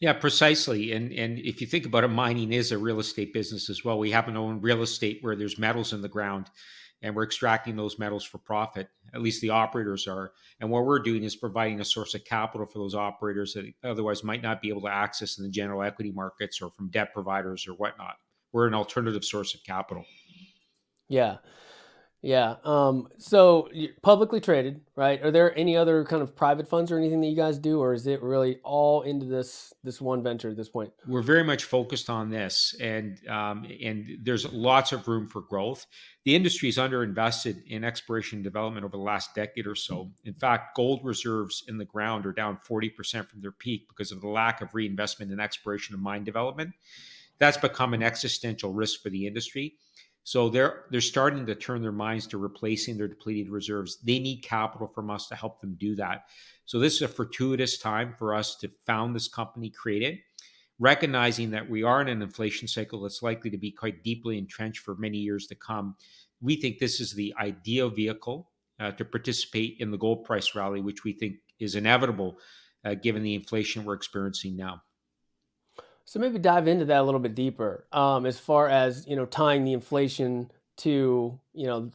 yeah, 0.00 0.12
precisely. 0.12 0.92
And 0.92 1.12
and 1.12 1.38
if 1.38 1.60
you 1.60 1.66
think 1.66 1.86
about 1.86 2.04
it, 2.04 2.08
mining 2.08 2.52
is 2.52 2.72
a 2.72 2.78
real 2.78 3.00
estate 3.00 3.32
business 3.32 3.68
as 3.68 3.84
well. 3.84 3.98
We 3.98 4.10
happen 4.10 4.34
to 4.34 4.40
own 4.40 4.60
real 4.60 4.82
estate 4.82 5.18
where 5.22 5.36
there's 5.36 5.58
metals 5.58 5.92
in 5.92 6.02
the 6.02 6.08
ground 6.08 6.50
and 7.02 7.14
we're 7.14 7.24
extracting 7.24 7.76
those 7.76 7.98
metals 7.98 8.24
for 8.24 8.38
profit. 8.38 8.88
At 9.14 9.22
least 9.22 9.40
the 9.40 9.50
operators 9.50 10.06
are. 10.06 10.32
And 10.60 10.70
what 10.70 10.84
we're 10.84 10.98
doing 10.98 11.22
is 11.22 11.36
providing 11.36 11.80
a 11.80 11.84
source 11.84 12.14
of 12.14 12.24
capital 12.24 12.66
for 12.66 12.78
those 12.78 12.94
operators 12.94 13.54
that 13.54 13.72
otherwise 13.84 14.24
might 14.24 14.42
not 14.42 14.60
be 14.60 14.68
able 14.68 14.82
to 14.82 14.88
access 14.88 15.38
in 15.38 15.44
the 15.44 15.50
general 15.50 15.82
equity 15.82 16.10
markets 16.10 16.60
or 16.60 16.70
from 16.70 16.90
debt 16.90 17.12
providers 17.12 17.66
or 17.68 17.72
whatnot. 17.74 18.16
We're 18.52 18.66
an 18.66 18.74
alternative 18.74 19.24
source 19.24 19.54
of 19.54 19.62
capital. 19.64 20.04
Yeah. 21.08 21.36
Yeah. 22.20 22.56
Um, 22.64 23.08
so 23.18 23.68
publicly 24.02 24.40
traded, 24.40 24.80
right? 24.96 25.22
Are 25.22 25.30
there 25.30 25.56
any 25.56 25.76
other 25.76 26.04
kind 26.04 26.20
of 26.20 26.34
private 26.34 26.68
funds 26.68 26.90
or 26.90 26.98
anything 26.98 27.20
that 27.20 27.28
you 27.28 27.36
guys 27.36 27.58
do, 27.58 27.80
or 27.80 27.94
is 27.94 28.08
it 28.08 28.20
really 28.22 28.58
all 28.64 29.02
into 29.02 29.24
this 29.26 29.72
this 29.84 30.00
one 30.00 30.22
venture 30.22 30.50
at 30.50 30.56
this 30.56 30.68
point? 30.68 30.92
We're 31.06 31.22
very 31.22 31.44
much 31.44 31.64
focused 31.64 32.10
on 32.10 32.28
this, 32.28 32.74
and 32.80 33.18
um, 33.28 33.66
and 33.82 34.18
there's 34.22 34.52
lots 34.52 34.90
of 34.90 35.06
room 35.06 35.28
for 35.28 35.42
growth. 35.42 35.86
The 36.24 36.34
industry 36.34 36.68
is 36.68 36.76
underinvested 36.76 37.64
in 37.68 37.84
exploration 37.84 38.38
and 38.38 38.44
development 38.44 38.84
over 38.84 38.96
the 38.96 39.02
last 39.02 39.34
decade 39.36 39.68
or 39.68 39.76
so. 39.76 40.10
In 40.24 40.34
fact, 40.34 40.76
gold 40.76 41.00
reserves 41.04 41.62
in 41.68 41.78
the 41.78 41.84
ground 41.84 42.26
are 42.26 42.32
down 42.32 42.58
40% 42.68 43.28
from 43.28 43.40
their 43.40 43.52
peak 43.52 43.88
because 43.88 44.10
of 44.12 44.20
the 44.20 44.28
lack 44.28 44.60
of 44.60 44.74
reinvestment 44.74 45.30
in 45.30 45.38
exploration 45.40 45.94
and 45.94 46.02
mine 46.02 46.24
development. 46.24 46.72
That's 47.38 47.56
become 47.56 47.94
an 47.94 48.02
existential 48.02 48.72
risk 48.72 49.00
for 49.02 49.10
the 49.10 49.26
industry 49.26 49.76
so 50.24 50.48
they're 50.48 50.84
they're 50.90 51.00
starting 51.00 51.46
to 51.46 51.54
turn 51.54 51.82
their 51.82 51.92
minds 51.92 52.26
to 52.28 52.38
replacing 52.38 52.96
their 52.96 53.08
depleted 53.08 53.50
reserves. 53.50 53.98
They 54.02 54.18
need 54.18 54.42
capital 54.42 54.86
from 54.86 55.10
us 55.10 55.26
to 55.28 55.34
help 55.34 55.60
them 55.60 55.76
do 55.78 55.94
that. 55.96 56.24
So 56.66 56.78
this 56.78 56.96
is 56.96 57.02
a 57.02 57.08
fortuitous 57.08 57.78
time 57.78 58.14
for 58.18 58.34
us 58.34 58.56
to 58.56 58.70
found 58.86 59.14
this 59.14 59.28
company, 59.28 59.70
create 59.70 60.02
it, 60.02 60.20
recognizing 60.78 61.50
that 61.52 61.68
we 61.68 61.82
are 61.82 62.00
in 62.02 62.08
an 62.08 62.22
inflation 62.22 62.68
cycle 62.68 63.00
that's 63.00 63.22
likely 63.22 63.50
to 63.50 63.58
be 63.58 63.70
quite 63.70 64.02
deeply 64.02 64.36
entrenched 64.36 64.80
for 64.80 64.94
many 64.96 65.18
years 65.18 65.46
to 65.46 65.54
come. 65.54 65.96
We 66.40 66.56
think 66.56 66.78
this 66.78 67.00
is 67.00 67.14
the 67.14 67.34
ideal 67.40 67.88
vehicle 67.88 68.50
uh, 68.78 68.92
to 68.92 69.04
participate 69.04 69.76
in 69.80 69.90
the 69.90 69.98
gold 69.98 70.24
price 70.24 70.54
rally, 70.54 70.80
which 70.80 71.04
we 71.04 71.12
think 71.12 71.36
is 71.58 71.74
inevitable 71.74 72.38
uh, 72.84 72.94
given 72.94 73.22
the 73.22 73.34
inflation 73.34 73.84
we're 73.84 73.94
experiencing 73.94 74.56
now. 74.56 74.82
So 76.08 76.18
maybe 76.18 76.38
dive 76.38 76.68
into 76.68 76.86
that 76.86 77.02
a 77.02 77.02
little 77.02 77.20
bit 77.20 77.34
deeper, 77.34 77.86
um, 77.92 78.24
as 78.24 78.40
far 78.40 78.66
as 78.66 79.06
you 79.06 79.14
know, 79.14 79.26
tying 79.26 79.64
the 79.64 79.74
inflation 79.74 80.50
to 80.78 81.38
you 81.52 81.66
know 81.66 81.90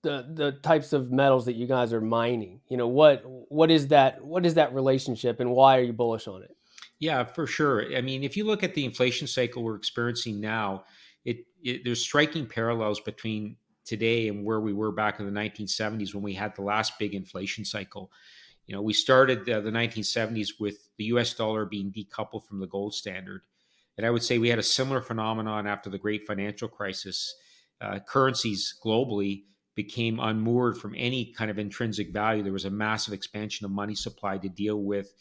the 0.00 0.26
the 0.32 0.52
types 0.62 0.94
of 0.94 1.12
metals 1.12 1.44
that 1.44 1.52
you 1.52 1.66
guys 1.66 1.92
are 1.92 2.00
mining. 2.00 2.62
You 2.68 2.78
know 2.78 2.88
what 2.88 3.22
what 3.26 3.70
is 3.70 3.88
that 3.88 4.24
what 4.24 4.46
is 4.46 4.54
that 4.54 4.72
relationship, 4.72 5.38
and 5.38 5.50
why 5.50 5.76
are 5.76 5.82
you 5.82 5.92
bullish 5.92 6.26
on 6.28 6.42
it? 6.42 6.56
Yeah, 6.98 7.24
for 7.24 7.46
sure. 7.46 7.94
I 7.94 8.00
mean, 8.00 8.24
if 8.24 8.38
you 8.38 8.44
look 8.44 8.62
at 8.62 8.72
the 8.72 8.86
inflation 8.86 9.26
cycle 9.26 9.62
we're 9.62 9.76
experiencing 9.76 10.40
now, 10.40 10.84
it, 11.26 11.44
it 11.62 11.84
there's 11.84 12.00
striking 12.00 12.46
parallels 12.46 13.00
between 13.00 13.56
today 13.84 14.28
and 14.28 14.46
where 14.46 14.62
we 14.62 14.72
were 14.72 14.92
back 14.92 15.20
in 15.20 15.26
the 15.26 15.40
1970s 15.40 16.14
when 16.14 16.22
we 16.22 16.32
had 16.32 16.56
the 16.56 16.62
last 16.62 16.98
big 16.98 17.12
inflation 17.12 17.66
cycle. 17.66 18.10
You 18.72 18.78
know, 18.78 18.82
we 18.82 18.94
started 18.94 19.46
uh, 19.50 19.60
the 19.60 19.70
1970s 19.70 20.58
with 20.58 20.88
the 20.96 21.04
US 21.16 21.34
dollar 21.34 21.66
being 21.66 21.92
decoupled 21.92 22.46
from 22.46 22.58
the 22.58 22.66
gold 22.66 22.94
standard. 22.94 23.42
And 23.98 24.06
I 24.06 24.10
would 24.10 24.22
say 24.22 24.38
we 24.38 24.48
had 24.48 24.58
a 24.58 24.62
similar 24.62 25.02
phenomenon 25.02 25.66
after 25.66 25.90
the 25.90 25.98
great 25.98 26.26
financial 26.26 26.68
crisis. 26.68 27.34
Uh, 27.82 27.98
currencies 27.98 28.74
globally 28.82 29.42
became 29.74 30.18
unmoored 30.20 30.78
from 30.78 30.94
any 30.96 31.34
kind 31.34 31.50
of 31.50 31.58
intrinsic 31.58 32.14
value. 32.14 32.42
There 32.42 32.50
was 32.50 32.64
a 32.64 32.70
massive 32.70 33.12
expansion 33.12 33.66
of 33.66 33.72
money 33.72 33.94
supply 33.94 34.38
to 34.38 34.48
deal 34.48 34.82
with 34.82 35.12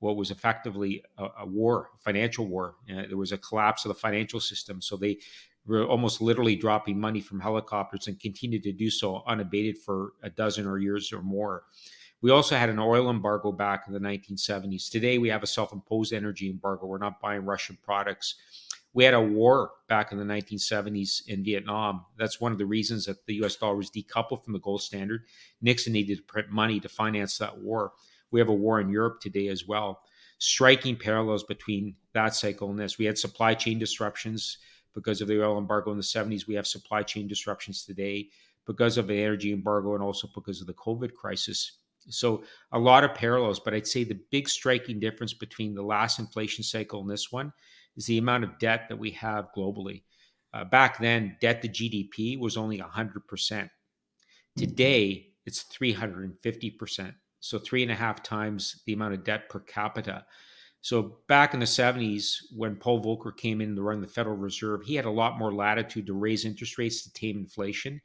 what 0.00 0.16
was 0.16 0.30
effectively 0.30 1.02
a, 1.16 1.28
a 1.38 1.46
war, 1.46 1.88
financial 2.00 2.46
war. 2.46 2.74
Uh, 2.92 3.04
there 3.08 3.16
was 3.16 3.32
a 3.32 3.38
collapse 3.38 3.86
of 3.86 3.88
the 3.88 3.94
financial 3.94 4.38
system. 4.38 4.82
So 4.82 4.98
they 4.98 5.16
were 5.64 5.86
almost 5.86 6.20
literally 6.20 6.56
dropping 6.56 7.00
money 7.00 7.22
from 7.22 7.40
helicopters 7.40 8.06
and 8.06 8.20
continued 8.20 8.64
to 8.64 8.72
do 8.72 8.90
so 8.90 9.22
unabated 9.26 9.78
for 9.78 10.12
a 10.22 10.28
dozen 10.28 10.66
or 10.66 10.76
years 10.76 11.10
or 11.10 11.22
more. 11.22 11.62
We 12.20 12.30
also 12.30 12.56
had 12.56 12.68
an 12.68 12.80
oil 12.80 13.10
embargo 13.10 13.52
back 13.52 13.84
in 13.86 13.92
the 13.92 14.00
1970s. 14.00 14.90
Today, 14.90 15.18
we 15.18 15.28
have 15.28 15.42
a 15.42 15.46
self 15.46 15.72
imposed 15.72 16.12
energy 16.12 16.50
embargo. 16.50 16.86
We're 16.86 16.98
not 16.98 17.20
buying 17.20 17.44
Russian 17.44 17.78
products. 17.82 18.34
We 18.92 19.04
had 19.04 19.14
a 19.14 19.20
war 19.20 19.72
back 19.88 20.10
in 20.10 20.18
the 20.18 20.24
1970s 20.24 21.28
in 21.28 21.44
Vietnam. 21.44 22.04
That's 22.16 22.40
one 22.40 22.52
of 22.52 22.58
the 22.58 22.66
reasons 22.66 23.04
that 23.04 23.24
the 23.26 23.34
US 23.44 23.54
dollar 23.56 23.76
was 23.76 23.90
decoupled 23.90 24.44
from 24.44 24.54
the 24.54 24.58
gold 24.58 24.82
standard. 24.82 25.24
Nixon 25.60 25.92
needed 25.92 26.16
to 26.16 26.22
print 26.24 26.50
money 26.50 26.80
to 26.80 26.88
finance 26.88 27.38
that 27.38 27.58
war. 27.58 27.92
We 28.30 28.40
have 28.40 28.48
a 28.48 28.54
war 28.54 28.80
in 28.80 28.88
Europe 28.90 29.20
today 29.20 29.48
as 29.48 29.68
well. 29.68 30.00
Striking 30.38 30.96
parallels 30.96 31.44
between 31.44 31.94
that 32.12 32.34
cycle 32.34 32.70
and 32.70 32.78
this. 32.78 32.98
We 32.98 33.04
had 33.04 33.18
supply 33.18 33.54
chain 33.54 33.78
disruptions 33.78 34.58
because 34.94 35.20
of 35.20 35.28
the 35.28 35.42
oil 35.42 35.58
embargo 35.58 35.92
in 35.92 35.96
the 35.96 36.02
70s. 36.02 36.46
We 36.46 36.54
have 36.54 36.66
supply 36.66 37.02
chain 37.02 37.28
disruptions 37.28 37.84
today 37.84 38.30
because 38.66 38.98
of 38.98 39.06
the 39.06 39.22
energy 39.22 39.52
embargo 39.52 39.94
and 39.94 40.02
also 40.02 40.28
because 40.34 40.60
of 40.60 40.66
the 40.66 40.74
COVID 40.74 41.14
crisis. 41.14 41.77
So 42.10 42.44
a 42.72 42.78
lot 42.78 43.04
of 43.04 43.14
parallels, 43.14 43.60
but 43.60 43.74
I'd 43.74 43.86
say 43.86 44.04
the 44.04 44.20
big 44.30 44.48
striking 44.48 45.00
difference 45.00 45.34
between 45.34 45.74
the 45.74 45.82
last 45.82 46.18
inflation 46.18 46.64
cycle 46.64 47.00
and 47.00 47.10
this 47.10 47.30
one 47.30 47.52
is 47.96 48.06
the 48.06 48.18
amount 48.18 48.44
of 48.44 48.58
debt 48.58 48.86
that 48.88 48.98
we 48.98 49.10
have 49.12 49.48
globally. 49.56 50.02
Uh, 50.54 50.64
back 50.64 50.98
then, 50.98 51.36
debt 51.40 51.60
to 51.62 51.68
GDP 51.68 52.38
was 52.38 52.56
only 52.56 52.78
100%. 52.78 53.70
Today, 54.56 55.28
it's 55.44 55.64
350%. 55.64 57.14
So 57.40 57.58
three 57.58 57.82
and 57.82 57.92
a 57.92 57.94
half 57.94 58.22
times 58.22 58.82
the 58.86 58.92
amount 58.92 59.14
of 59.14 59.24
debt 59.24 59.48
per 59.48 59.60
capita. 59.60 60.24
So 60.80 61.18
back 61.28 61.54
in 61.54 61.60
the 61.60 61.66
70s, 61.66 62.36
when 62.56 62.76
Paul 62.76 63.02
Volcker 63.02 63.36
came 63.36 63.60
in 63.60 63.76
to 63.76 63.82
run 63.82 64.00
the 64.00 64.06
Federal 64.06 64.36
Reserve, 64.36 64.82
he 64.84 64.94
had 64.94 65.04
a 65.04 65.10
lot 65.10 65.38
more 65.38 65.52
latitude 65.52 66.06
to 66.06 66.14
raise 66.14 66.44
interest 66.44 66.78
rates 66.78 67.02
to 67.02 67.12
tame 67.12 67.38
inflation. 67.38 68.00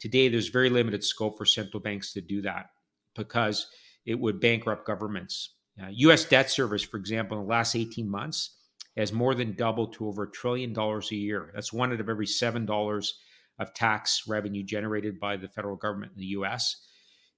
Today, 0.00 0.28
there's 0.28 0.48
very 0.48 0.70
limited 0.70 1.04
scope 1.04 1.38
for 1.38 1.44
central 1.44 1.80
banks 1.80 2.12
to 2.14 2.20
do 2.20 2.42
that 2.42 2.66
because 3.14 3.68
it 4.06 4.18
would 4.18 4.40
bankrupt 4.40 4.86
governments. 4.86 5.54
Uh, 5.82 5.88
U.S. 5.90 6.24
debt 6.24 6.50
service, 6.50 6.82
for 6.82 6.96
example, 6.96 7.38
in 7.38 7.44
the 7.44 7.50
last 7.50 7.74
18 7.74 8.08
months 8.08 8.56
has 8.96 9.12
more 9.12 9.34
than 9.34 9.54
doubled 9.54 9.92
to 9.94 10.06
over 10.06 10.24
a 10.24 10.30
trillion 10.30 10.72
dollars 10.72 11.10
a 11.10 11.16
year. 11.16 11.50
That's 11.54 11.72
one 11.72 11.92
out 11.92 12.00
of 12.00 12.08
every 12.08 12.26
seven 12.26 12.64
dollars 12.64 13.18
of 13.58 13.74
tax 13.74 14.22
revenue 14.26 14.62
generated 14.62 15.18
by 15.18 15.36
the 15.36 15.48
federal 15.48 15.76
government 15.76 16.12
in 16.14 16.20
the 16.20 16.26
U.S. 16.26 16.76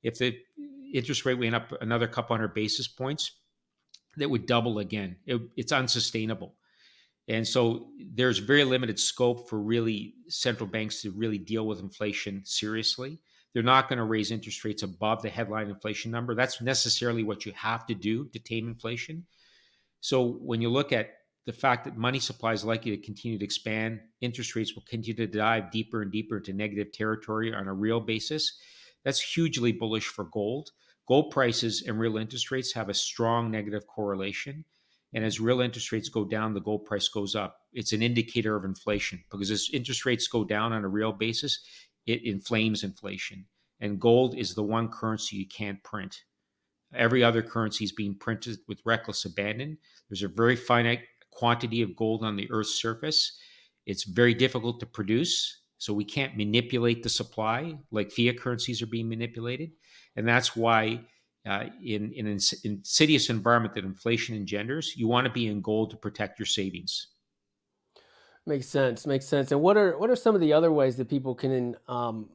If 0.03 0.19
the 0.19 0.37
interest 0.93 1.25
rate 1.25 1.39
went 1.39 1.55
up 1.55 1.73
another 1.81 2.07
couple 2.07 2.37
hundred 2.37 2.55
basis 2.55 2.89
points, 2.89 3.33
that 4.17 4.31
would 4.31 4.47
double 4.47 4.79
again. 4.79 5.17
It, 5.27 5.41
it's 5.57 5.73
unsustainable. 5.73 6.55
And 7.29 7.47
so 7.47 7.89
there's 8.15 8.39
very 8.39 8.65
limited 8.65 9.01
scope 9.01 9.49
for 9.49 9.61
really 9.61 10.15
central 10.29 10.69
banks 10.69 11.03
to 11.03 11.11
really 11.11 11.39
deal 11.39 11.67
with 11.67 11.81
inflation 11.81 12.43
seriously. 12.45 13.19
They're 13.57 13.63
not 13.63 13.89
going 13.89 13.97
to 13.97 14.05
raise 14.05 14.33
interest 14.33 14.67
rates 14.67 14.83
above 14.83 15.23
the 15.23 15.31
headline 15.31 15.71
inflation 15.71 16.11
number. 16.11 16.35
That's 16.35 16.61
necessarily 16.61 17.23
what 17.23 17.47
you 17.47 17.53
have 17.53 17.87
to 17.87 17.95
do 17.95 18.27
to 18.35 18.39
tame 18.39 18.69
inflation. 18.69 19.25
So 20.03 20.33
when 20.43 20.61
you 20.61 20.69
look 20.69 20.93
at 20.93 21.15
the 21.47 21.55
fact 21.55 21.87
that 21.87 21.97
money 21.97 22.19
supply 22.19 22.53
is 22.53 22.67
likely 22.67 22.95
to 22.95 23.03
continue 23.03 23.39
to 23.39 23.45
expand, 23.47 24.01
interest 24.21 24.57
rates 24.57 24.75
will 24.75 24.85
continue 24.87 25.15
to 25.15 25.27
dive 25.27 25.71
deeper 25.71 26.03
and 26.03 26.13
deeper 26.13 26.37
into 26.37 26.53
negative 26.53 26.93
territory 26.93 27.55
on 27.55 27.67
a 27.67 27.73
real 27.73 27.99
basis. 27.99 28.59
That's 29.07 29.23
hugely 29.23 29.73
bullish 29.73 30.09
for 30.09 30.25
gold. 30.25 30.73
Gold 31.09 31.31
prices 31.31 31.83
and 31.89 31.99
real 31.99 32.19
interest 32.19 32.51
rates 32.51 32.75
have 32.75 32.91
a 32.91 32.95
strong 32.95 33.51
negative 33.51 33.87
correlation. 33.87 34.67
And 35.15 35.25
as 35.25 35.41
real 35.41 35.63
interest 35.63 35.93
rates 35.93 36.11
go 36.11 36.27
down, 36.27 36.53
the 36.53 36.61
gold 36.61 36.85
price 36.85 37.09
goes 37.09 37.35
up. 37.35 37.61
It's 37.73 37.95
an 37.95 38.03
indicator 38.03 38.55
of 38.55 38.67
inflation 38.67 39.25
because 39.31 39.51
as 39.51 39.71
interest 39.73 40.05
rates 40.05 40.29
go 40.29 40.45
down 40.45 40.75
on 40.75 40.85
a 40.85 40.89
real 40.89 41.13
basis, 41.13 41.61
it 42.07 42.25
inflames 42.25 42.85
inflation. 42.85 43.47
And 43.81 44.01
gold 44.01 44.37
is 44.37 44.55
the 44.55 44.63
one 44.63 44.89
currency 44.89 45.37
you 45.37 45.47
can't 45.47 45.83
print. 45.83 46.23
Every 46.95 47.23
other 47.23 47.43
currency 47.43 47.85
is 47.85 47.93
being 47.93 48.15
printed 48.15 48.59
with 48.69 48.81
reckless 48.85 49.25
abandon. 49.25 49.79
There's 50.09 50.23
a 50.23 50.29
very 50.29 50.57
finite 50.57 51.01
quantity 51.31 51.83
of 51.83 51.97
gold 51.97 52.25
on 52.25 52.37
the 52.37 52.51
Earth's 52.51 52.81
surface. 52.81 53.39
It's 53.85 54.05
very 54.05 54.35
difficult 54.35 54.81
to 54.81 54.87
produce, 54.87 55.61
so 55.79 55.93
we 55.93 56.05
can't 56.05 56.37
manipulate 56.37 57.03
the 57.03 57.09
supply 57.09 57.77
like 57.91 58.11
fiat 58.11 58.39
currencies 58.39 58.81
are 58.83 58.87
being 58.87 59.09
manipulated. 59.09 59.73
And 60.17 60.27
that's 60.27 60.57
why, 60.57 61.01
uh, 61.47 61.67
in, 61.85 62.13
in 62.13 62.27
an 62.27 62.39
insidious 62.65 63.31
environment 63.31 63.75
that 63.75 63.85
inflation 63.85 64.35
engenders, 64.35 64.95
you 64.97 65.07
want 65.07 65.27
to 65.27 65.33
be 65.33 65.47
in 65.47 65.61
gold 65.61 65.91
to 65.91 65.97
protect 65.97 66.39
your 66.39 66.47
savings. 66.47 67.09
Makes 68.47 68.69
sense. 68.69 69.07
Makes 69.07 69.27
sense. 69.27 69.51
And 69.51 69.61
what 69.61 69.77
are 69.77 69.99
what 69.99 70.09
are 70.09 70.17
some 70.17 70.37
of 70.37 70.41
the 70.41 70.53
other 70.53 70.71
ways 70.71 70.97
that 70.97 71.09
people 71.09 71.35
can 71.35 71.77
um, 71.89 72.29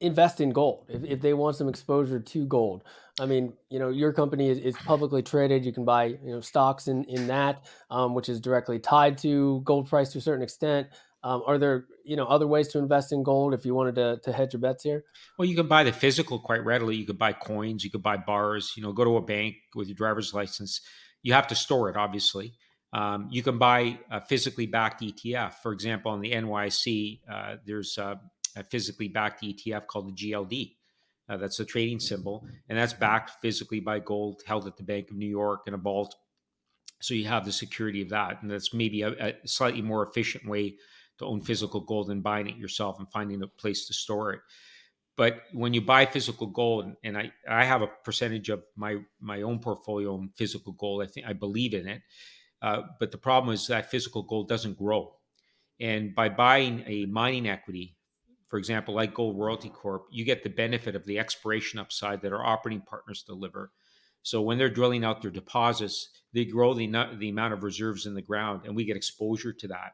invest 0.00 0.40
in 0.40 0.50
gold 0.50 0.86
if, 0.88 1.04
if 1.04 1.20
they 1.20 1.34
want 1.34 1.56
some 1.56 1.68
exposure 1.68 2.20
to 2.20 2.46
gold? 2.46 2.84
I 3.20 3.26
mean, 3.26 3.52
you 3.68 3.78
know, 3.78 3.90
your 3.90 4.14
company 4.14 4.48
is, 4.48 4.58
is 4.58 4.76
publicly 4.76 5.22
traded. 5.22 5.66
You 5.66 5.72
can 5.74 5.84
buy 5.84 6.04
you 6.04 6.18
know 6.30 6.40
stocks 6.40 6.88
in 6.88 7.04
in 7.04 7.26
that, 7.26 7.66
um, 7.90 8.14
which 8.14 8.30
is 8.30 8.40
directly 8.40 8.78
tied 8.78 9.18
to 9.18 9.60
gold 9.64 9.90
price 9.90 10.10
to 10.12 10.18
a 10.18 10.22
certain 10.22 10.42
extent. 10.42 10.88
Um, 11.22 11.42
are 11.46 11.58
there 11.58 11.84
you 12.02 12.16
know 12.16 12.24
other 12.24 12.46
ways 12.46 12.68
to 12.68 12.78
invest 12.78 13.12
in 13.12 13.22
gold 13.22 13.52
if 13.52 13.66
you 13.66 13.74
wanted 13.74 13.96
to, 13.96 14.20
to 14.24 14.32
hedge 14.32 14.54
your 14.54 14.60
bets 14.60 14.84
here? 14.84 15.04
Well, 15.38 15.46
you 15.46 15.54
can 15.56 15.68
buy 15.68 15.84
the 15.84 15.92
physical 15.92 16.38
quite 16.38 16.64
readily. 16.64 16.96
You 16.96 17.04
could 17.04 17.18
buy 17.18 17.34
coins. 17.34 17.84
You 17.84 17.90
could 17.90 18.02
buy 18.02 18.16
bars. 18.16 18.72
You 18.74 18.84
know, 18.84 18.92
go 18.92 19.04
to 19.04 19.18
a 19.18 19.22
bank 19.22 19.56
with 19.74 19.88
your 19.88 19.96
driver's 19.96 20.32
license. 20.32 20.80
You 21.22 21.34
have 21.34 21.48
to 21.48 21.54
store 21.54 21.90
it, 21.90 21.96
obviously. 21.96 22.54
Um, 22.92 23.28
you 23.30 23.42
can 23.42 23.58
buy 23.58 23.98
a 24.10 24.20
physically 24.20 24.66
backed 24.66 25.02
ETF. 25.02 25.54
For 25.62 25.72
example, 25.72 26.10
on 26.10 26.20
the 26.20 26.32
NYSE, 26.32 27.20
uh, 27.30 27.56
there's 27.66 27.98
a, 27.98 28.18
a, 28.56 28.64
physically 28.64 29.08
backed 29.08 29.42
ETF 29.42 29.86
called 29.86 30.08
the 30.08 30.30
GLD. 30.30 30.74
Uh, 31.28 31.36
that's 31.36 31.60
a 31.60 31.64
trading 31.64 32.00
symbol, 32.00 32.46
and 32.70 32.78
that's 32.78 32.94
backed 32.94 33.32
physically 33.42 33.80
by 33.80 33.98
gold 33.98 34.40
held 34.46 34.66
at 34.66 34.78
the 34.78 34.82
Bank 34.82 35.10
of 35.10 35.16
New 35.16 35.28
York 35.28 35.64
in 35.66 35.74
a 35.74 35.78
vault. 35.78 36.14
So 37.00 37.12
you 37.12 37.26
have 37.26 37.44
the 37.44 37.52
security 37.52 38.00
of 38.00 38.08
that, 38.08 38.40
and 38.40 38.50
that's 38.50 38.72
maybe 38.72 39.02
a, 39.02 39.10
a 39.10 39.34
slightly 39.44 39.82
more 39.82 40.02
efficient 40.02 40.48
way 40.48 40.76
to 41.18 41.26
own 41.26 41.42
physical 41.42 41.80
gold 41.80 42.08
than 42.08 42.22
buying 42.22 42.48
it 42.48 42.56
yourself 42.56 42.98
and 42.98 43.10
finding 43.10 43.42
a 43.42 43.46
place 43.46 43.86
to 43.86 43.92
store 43.92 44.32
it. 44.32 44.40
But 45.18 45.42
when 45.52 45.74
you 45.74 45.80
buy 45.80 46.06
physical 46.06 46.46
gold, 46.46 46.92
and 47.02 47.18
I, 47.18 47.32
I 47.48 47.64
have 47.64 47.82
a 47.82 47.88
percentage 48.04 48.48
of 48.48 48.62
my 48.76 48.98
my 49.20 49.42
own 49.42 49.58
portfolio 49.58 50.14
in 50.16 50.30
physical 50.36 50.72
gold. 50.72 51.02
I 51.02 51.06
think 51.06 51.26
I 51.26 51.32
believe 51.32 51.74
in 51.74 51.88
it. 51.88 52.02
Uh, 52.60 52.82
but 52.98 53.10
the 53.10 53.18
problem 53.18 53.54
is 53.54 53.66
that 53.66 53.90
physical 53.90 54.22
gold 54.22 54.48
doesn't 54.48 54.78
grow. 54.78 55.14
And 55.80 56.14
by 56.14 56.28
buying 56.28 56.82
a 56.86 57.06
mining 57.06 57.48
equity, 57.48 57.96
for 58.48 58.58
example, 58.58 58.94
like 58.94 59.14
Gold 59.14 59.38
Royalty 59.38 59.68
Corp, 59.68 60.06
you 60.10 60.24
get 60.24 60.42
the 60.42 60.48
benefit 60.48 60.96
of 60.96 61.04
the 61.04 61.18
exploration 61.18 61.78
upside 61.78 62.22
that 62.22 62.32
our 62.32 62.44
operating 62.44 62.80
partners 62.80 63.22
deliver. 63.22 63.70
So 64.22 64.42
when 64.42 64.58
they're 64.58 64.70
drilling 64.70 65.04
out 65.04 65.22
their 65.22 65.30
deposits, 65.30 66.08
they 66.32 66.44
grow 66.44 66.74
the, 66.74 66.86
the 67.18 67.28
amount 67.28 67.54
of 67.54 67.62
reserves 67.62 68.06
in 68.06 68.14
the 68.14 68.22
ground, 68.22 68.62
and 68.64 68.74
we 68.74 68.84
get 68.84 68.96
exposure 68.96 69.52
to 69.52 69.68
that 69.68 69.92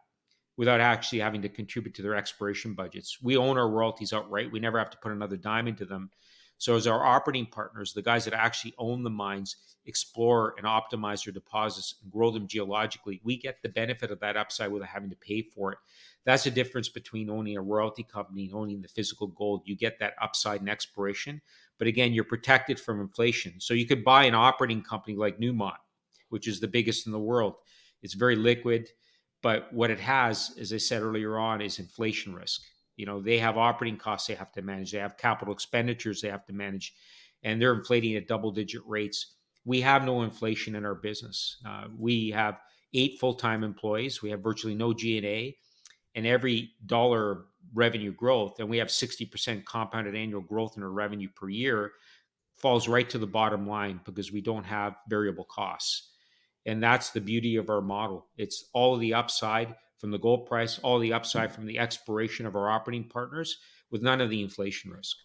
without 0.56 0.80
actually 0.80 1.18
having 1.18 1.42
to 1.42 1.49
contribute 1.49 1.94
to 1.97 2.02
their 2.02 2.14
exploration 2.14 2.75
budgets. 2.75 3.18
We 3.21 3.37
own 3.37 3.59
our 3.59 3.68
royalties 3.68 4.12
outright. 4.12 4.52
We 4.52 4.61
never 4.61 4.78
have 4.78 4.90
to 4.90 4.99
put 4.99 5.12
another 5.12 5.37
dime 5.37 5.66
into 5.66 5.85
them. 5.85 6.11
So 6.58 6.76
as 6.76 6.87
our 6.87 7.04
operating 7.04 7.46
partners, 7.46 7.92
the 7.92 8.02
guys 8.02 8.25
that 8.25 8.34
actually 8.34 8.75
own 8.78 9.02
the 9.02 9.11
mines, 9.11 9.56
explore 9.87 10.54
and 10.56 10.66
optimize 10.66 11.25
their 11.25 11.32
deposits 11.32 11.96
and 12.02 12.11
grow 12.11 12.30
them 12.30 12.46
geologically, 12.46 13.20
we 13.23 13.37
get 13.37 13.61
the 13.62 13.68
benefit 13.68 14.11
of 14.11 14.20
that 14.20 14.37
upside 14.37 14.73
without 14.73 14.88
having 14.88 15.11
to 15.11 15.16
pay 15.16 15.42
for 15.42 15.73
it. 15.73 15.78
That's 16.25 16.44
the 16.44 16.50
difference 16.50 16.88
between 16.88 17.28
owning 17.28 17.56
a 17.56 17.62
royalty 17.62 18.02
company 18.02 18.46
and 18.46 18.54
owning 18.54 18.80
the 18.80 18.88
physical 18.88 19.26
gold. 19.26 19.62
You 19.66 19.76
get 19.76 19.99
that 19.99 20.14
upside 20.23 20.62
in 20.62 20.68
exploration, 20.68 21.42
but 21.78 21.87
again, 21.87 22.14
you're 22.14 22.25
protected 22.25 22.80
from 22.80 23.00
inflation. 23.00 23.61
So 23.61 23.75
you 23.75 23.87
could 23.87 24.04
buy 24.04 24.25
an 24.25 24.34
operating 24.34 24.82
company 24.82 25.16
like 25.16 25.38
Newmont, 25.38 25.76
which 26.30 26.49
is 26.49 26.61
the 26.61 26.68
biggest 26.68 27.06
in 27.06 27.12
the 27.12 27.18
world. 27.18 27.56
It's 28.00 28.14
very 28.14 28.37
liquid, 28.37 28.88
but 29.42 29.70
what 29.73 29.90
it 29.90 30.00
has, 30.00 30.54
as 30.58 30.73
I 30.73 30.78
said 30.78 31.02
earlier 31.02 31.38
on, 31.38 31.61
is 31.61 31.78
inflation 31.78 32.34
risk. 32.34 32.62
You 32.97 33.07
know, 33.07 33.21
they 33.21 33.39
have 33.39 33.57
operating 33.59 33.99
costs 33.99 34.29
they 34.29 34.35
have 34.35 34.53
to 34.53 34.63
manage, 34.63 34.93
they 34.93 34.99
have 34.99 35.17
capital 35.17 35.53
expenditures 35.53 36.21
they 36.21 36.31
have 36.31 36.47
to 36.47 36.53
manage, 36.53 36.95
and 37.43 37.61
they're 37.61 37.75
inflating 37.75 38.17
at 38.17 38.29
double 38.29 38.51
digit 38.51 38.83
rates. 38.87 39.35
We 39.65 39.81
have 39.81 40.05
no 40.05 40.23
inflation 40.23 40.75
in 40.75 40.85
our 40.85 40.95
business. 40.95 41.57
Uh, 41.67 41.85
we 41.97 42.31
have 42.31 42.61
eight 42.93 43.19
full 43.19 43.35
time 43.35 43.65
employees. 43.65 44.23
We 44.23 44.31
have 44.31 44.43
virtually 44.43 44.75
no 44.75 44.93
G&A 44.93 45.57
and 46.15 46.27
every 46.27 46.71
dollar 46.87 47.47
revenue 47.73 48.13
growth, 48.13 48.61
and 48.61 48.69
we 48.69 48.79
have 48.79 48.89
60% 48.89 49.65
compounded 49.65 50.15
annual 50.15 50.41
growth 50.41 50.77
in 50.77 50.83
our 50.83 50.91
revenue 50.91 51.29
per 51.35 51.49
year, 51.49 51.93
falls 52.57 52.89
right 52.89 53.09
to 53.11 53.19
the 53.19 53.27
bottom 53.27 53.67
line 53.67 54.01
because 54.05 54.33
we 54.33 54.41
don't 54.41 54.65
have 54.65 54.95
variable 55.09 55.45
costs. 55.45 56.13
And 56.67 56.83
that's 56.83 57.11
the 57.11 57.21
beauty 57.21 57.57
of 57.57 57.69
our 57.69 57.83
model. 57.83 58.29
It's 58.37 58.71
all 58.73 58.97
the 58.97 59.13
upside 59.13 59.75
from 60.04 60.11
the 60.11 60.18
gold 60.18 60.44
price, 60.44 60.78
all 60.80 60.99
the 60.99 61.14
upside 61.14 61.50
from 61.50 61.64
the 61.64 61.78
exploration 61.78 62.44
of 62.44 62.54
our 62.54 62.68
operating 62.68 63.08
partners 63.08 63.56
with 63.90 64.02
none 64.02 64.20
of 64.20 64.28
the 64.28 64.42
inflation 64.42 64.90
risk. 64.90 65.16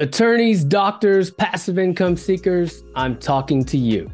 Attorneys, 0.00 0.64
doctors, 0.64 1.30
passive 1.30 1.78
income 1.78 2.16
seekers, 2.16 2.82
I'm 2.96 3.20
talking 3.20 3.64
to 3.66 3.78
you. 3.78 4.10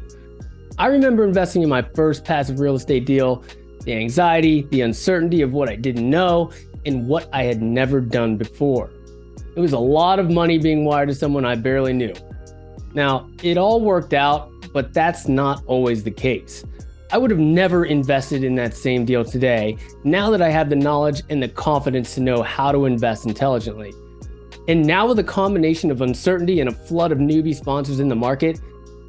I 0.77 0.85
remember 0.85 1.23
investing 1.23 1.63
in 1.63 1.69
my 1.69 1.81
first 1.81 2.23
passive 2.23 2.59
real 2.59 2.75
estate 2.75 3.07
deal 3.07 3.43
the 3.85 3.93
anxiety, 3.93 4.67
the 4.69 4.81
uncertainty 4.81 5.41
of 5.41 5.53
what 5.53 5.67
I 5.67 5.75
didn't 5.75 6.07
know, 6.07 6.51
and 6.85 7.07
what 7.07 7.27
I 7.33 7.41
had 7.41 7.63
never 7.63 8.01
done 8.01 8.37
before. 8.37 8.91
It 9.55 9.59
was 9.59 9.73
a 9.73 9.79
lot 9.79 10.19
of 10.19 10.29
money 10.29 10.59
being 10.59 10.85
wired 10.85 11.09
to 11.09 11.15
someone 11.15 11.43
I 11.43 11.55
barely 11.55 11.93
knew. 11.93 12.13
Now, 12.93 13.27
it 13.41 13.57
all 13.57 13.81
worked 13.81 14.13
out, 14.13 14.51
but 14.73 14.93
that's 14.93 15.27
not 15.27 15.63
always 15.65 16.03
the 16.03 16.11
case. 16.11 16.63
I 17.11 17.17
would 17.19 17.29
have 17.29 17.39
never 17.39 17.85
invested 17.85 18.43
in 18.43 18.55
that 18.55 18.75
same 18.75 19.05
deal 19.05 19.23
today 19.23 19.77
now 20.03 20.31
that 20.31 20.41
I 20.41 20.49
have 20.49 20.69
the 20.69 20.75
knowledge 20.75 21.21
and 21.29 21.41
the 21.41 21.47
confidence 21.47 22.15
to 22.15 22.21
know 22.21 22.41
how 22.41 22.71
to 22.71 22.85
invest 22.85 23.25
intelligently. 23.25 23.93
And 24.67 24.85
now, 24.85 25.07
with 25.07 25.19
a 25.19 25.23
combination 25.23 25.91
of 25.91 26.01
uncertainty 26.01 26.59
and 26.59 26.69
a 26.69 26.73
flood 26.73 27.11
of 27.11 27.19
newbie 27.19 27.55
sponsors 27.55 27.99
in 27.99 28.07
the 28.07 28.15
market, 28.15 28.59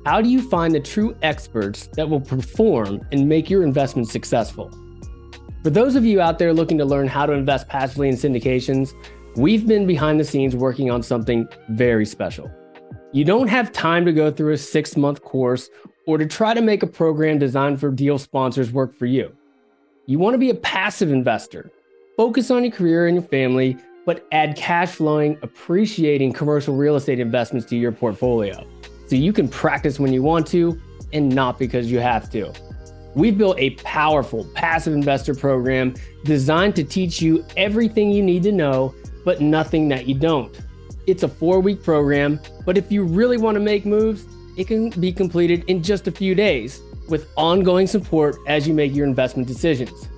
how 0.04 0.20
do 0.20 0.28
you 0.28 0.42
find 0.42 0.74
the 0.74 0.80
true 0.80 1.16
experts 1.22 1.88
that 1.94 2.08
will 2.08 2.20
perform 2.20 3.00
and 3.12 3.26
make 3.26 3.48
your 3.48 3.62
investment 3.62 4.08
successful? 4.08 4.70
For 5.62 5.70
those 5.70 5.96
of 5.96 6.04
you 6.04 6.20
out 6.20 6.38
there 6.38 6.52
looking 6.52 6.76
to 6.78 6.84
learn 6.84 7.08
how 7.08 7.24
to 7.24 7.32
invest 7.32 7.68
passively 7.68 8.10
in 8.10 8.16
syndications, 8.16 8.92
we've 9.36 9.66
been 9.66 9.86
behind 9.86 10.20
the 10.20 10.24
scenes 10.24 10.54
working 10.54 10.90
on 10.90 11.02
something 11.02 11.48
very 11.70 12.04
special. 12.04 12.50
You 13.12 13.24
don't 13.24 13.48
have 13.48 13.72
time 13.72 14.04
to 14.04 14.12
go 14.12 14.30
through 14.30 14.52
a 14.52 14.58
six 14.58 14.96
month 14.96 15.22
course 15.22 15.70
or 16.06 16.18
to 16.18 16.26
try 16.26 16.54
to 16.54 16.62
make 16.62 16.82
a 16.82 16.86
program 16.86 17.38
designed 17.38 17.80
for 17.80 17.90
deal 17.90 18.18
sponsors 18.18 18.72
work 18.72 18.96
for 18.96 19.06
you. 19.06 19.36
You 20.06 20.18
want 20.18 20.34
to 20.34 20.38
be 20.38 20.50
a 20.50 20.54
passive 20.54 21.10
investor. 21.10 21.70
Focus 22.16 22.50
on 22.50 22.62
your 22.62 22.72
career 22.72 23.08
and 23.08 23.16
your 23.16 23.24
family, 23.24 23.76
but 24.06 24.26
add 24.30 24.56
cash 24.56 24.92
flowing, 24.92 25.36
appreciating 25.42 26.32
commercial 26.32 26.76
real 26.76 26.96
estate 26.96 27.18
investments 27.18 27.66
to 27.68 27.76
your 27.76 27.92
portfolio 27.92 28.64
so 29.08 29.16
you 29.16 29.32
can 29.32 29.48
practice 29.48 30.00
when 30.00 30.12
you 30.12 30.22
want 30.22 30.46
to 30.46 30.80
and 31.12 31.28
not 31.34 31.58
because 31.58 31.90
you 31.90 31.98
have 31.98 32.30
to. 32.30 32.52
We've 33.14 33.36
built 33.36 33.58
a 33.58 33.70
powerful 33.70 34.44
passive 34.54 34.92
investor 34.92 35.34
program 35.34 35.94
designed 36.24 36.76
to 36.76 36.84
teach 36.84 37.20
you 37.22 37.44
everything 37.56 38.10
you 38.10 38.22
need 38.22 38.42
to 38.44 38.52
know, 38.52 38.94
but 39.24 39.40
nothing 39.40 39.88
that 39.88 40.06
you 40.06 40.14
don't. 40.14 40.54
It's 41.06 41.22
a 41.22 41.28
four 41.28 41.60
week 41.60 41.82
program, 41.82 42.40
but 42.64 42.76
if 42.76 42.92
you 42.92 43.04
really 43.04 43.38
want 43.38 43.54
to 43.54 43.60
make 43.60 43.86
moves, 43.86 44.26
it 44.56 44.66
can 44.66 44.90
be 44.90 45.12
completed 45.12 45.64
in 45.68 45.82
just 45.82 46.08
a 46.08 46.10
few 46.10 46.34
days 46.34 46.80
with 47.08 47.30
ongoing 47.36 47.86
support 47.86 48.36
as 48.46 48.66
you 48.66 48.74
make 48.74 48.94
your 48.94 49.06
investment 49.06 49.46
decisions. 49.46 50.08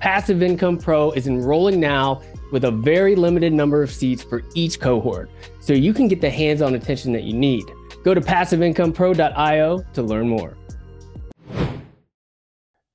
Passive 0.00 0.42
Income 0.42 0.78
Pro 0.78 1.12
is 1.12 1.26
enrolling 1.26 1.80
now 1.80 2.20
with 2.52 2.64
a 2.64 2.70
very 2.70 3.16
limited 3.16 3.52
number 3.52 3.82
of 3.82 3.90
seats 3.90 4.22
for 4.22 4.42
each 4.54 4.78
cohort, 4.80 5.30
so 5.60 5.72
you 5.72 5.94
can 5.94 6.08
get 6.08 6.20
the 6.20 6.30
hands 6.30 6.60
on 6.60 6.74
attention 6.74 7.12
that 7.12 7.22
you 7.22 7.32
need. 7.32 7.64
Go 8.04 8.12
to 8.12 8.20
passiveincomepro.io 8.20 9.84
to 9.94 10.02
learn 10.02 10.28
more. 10.28 10.56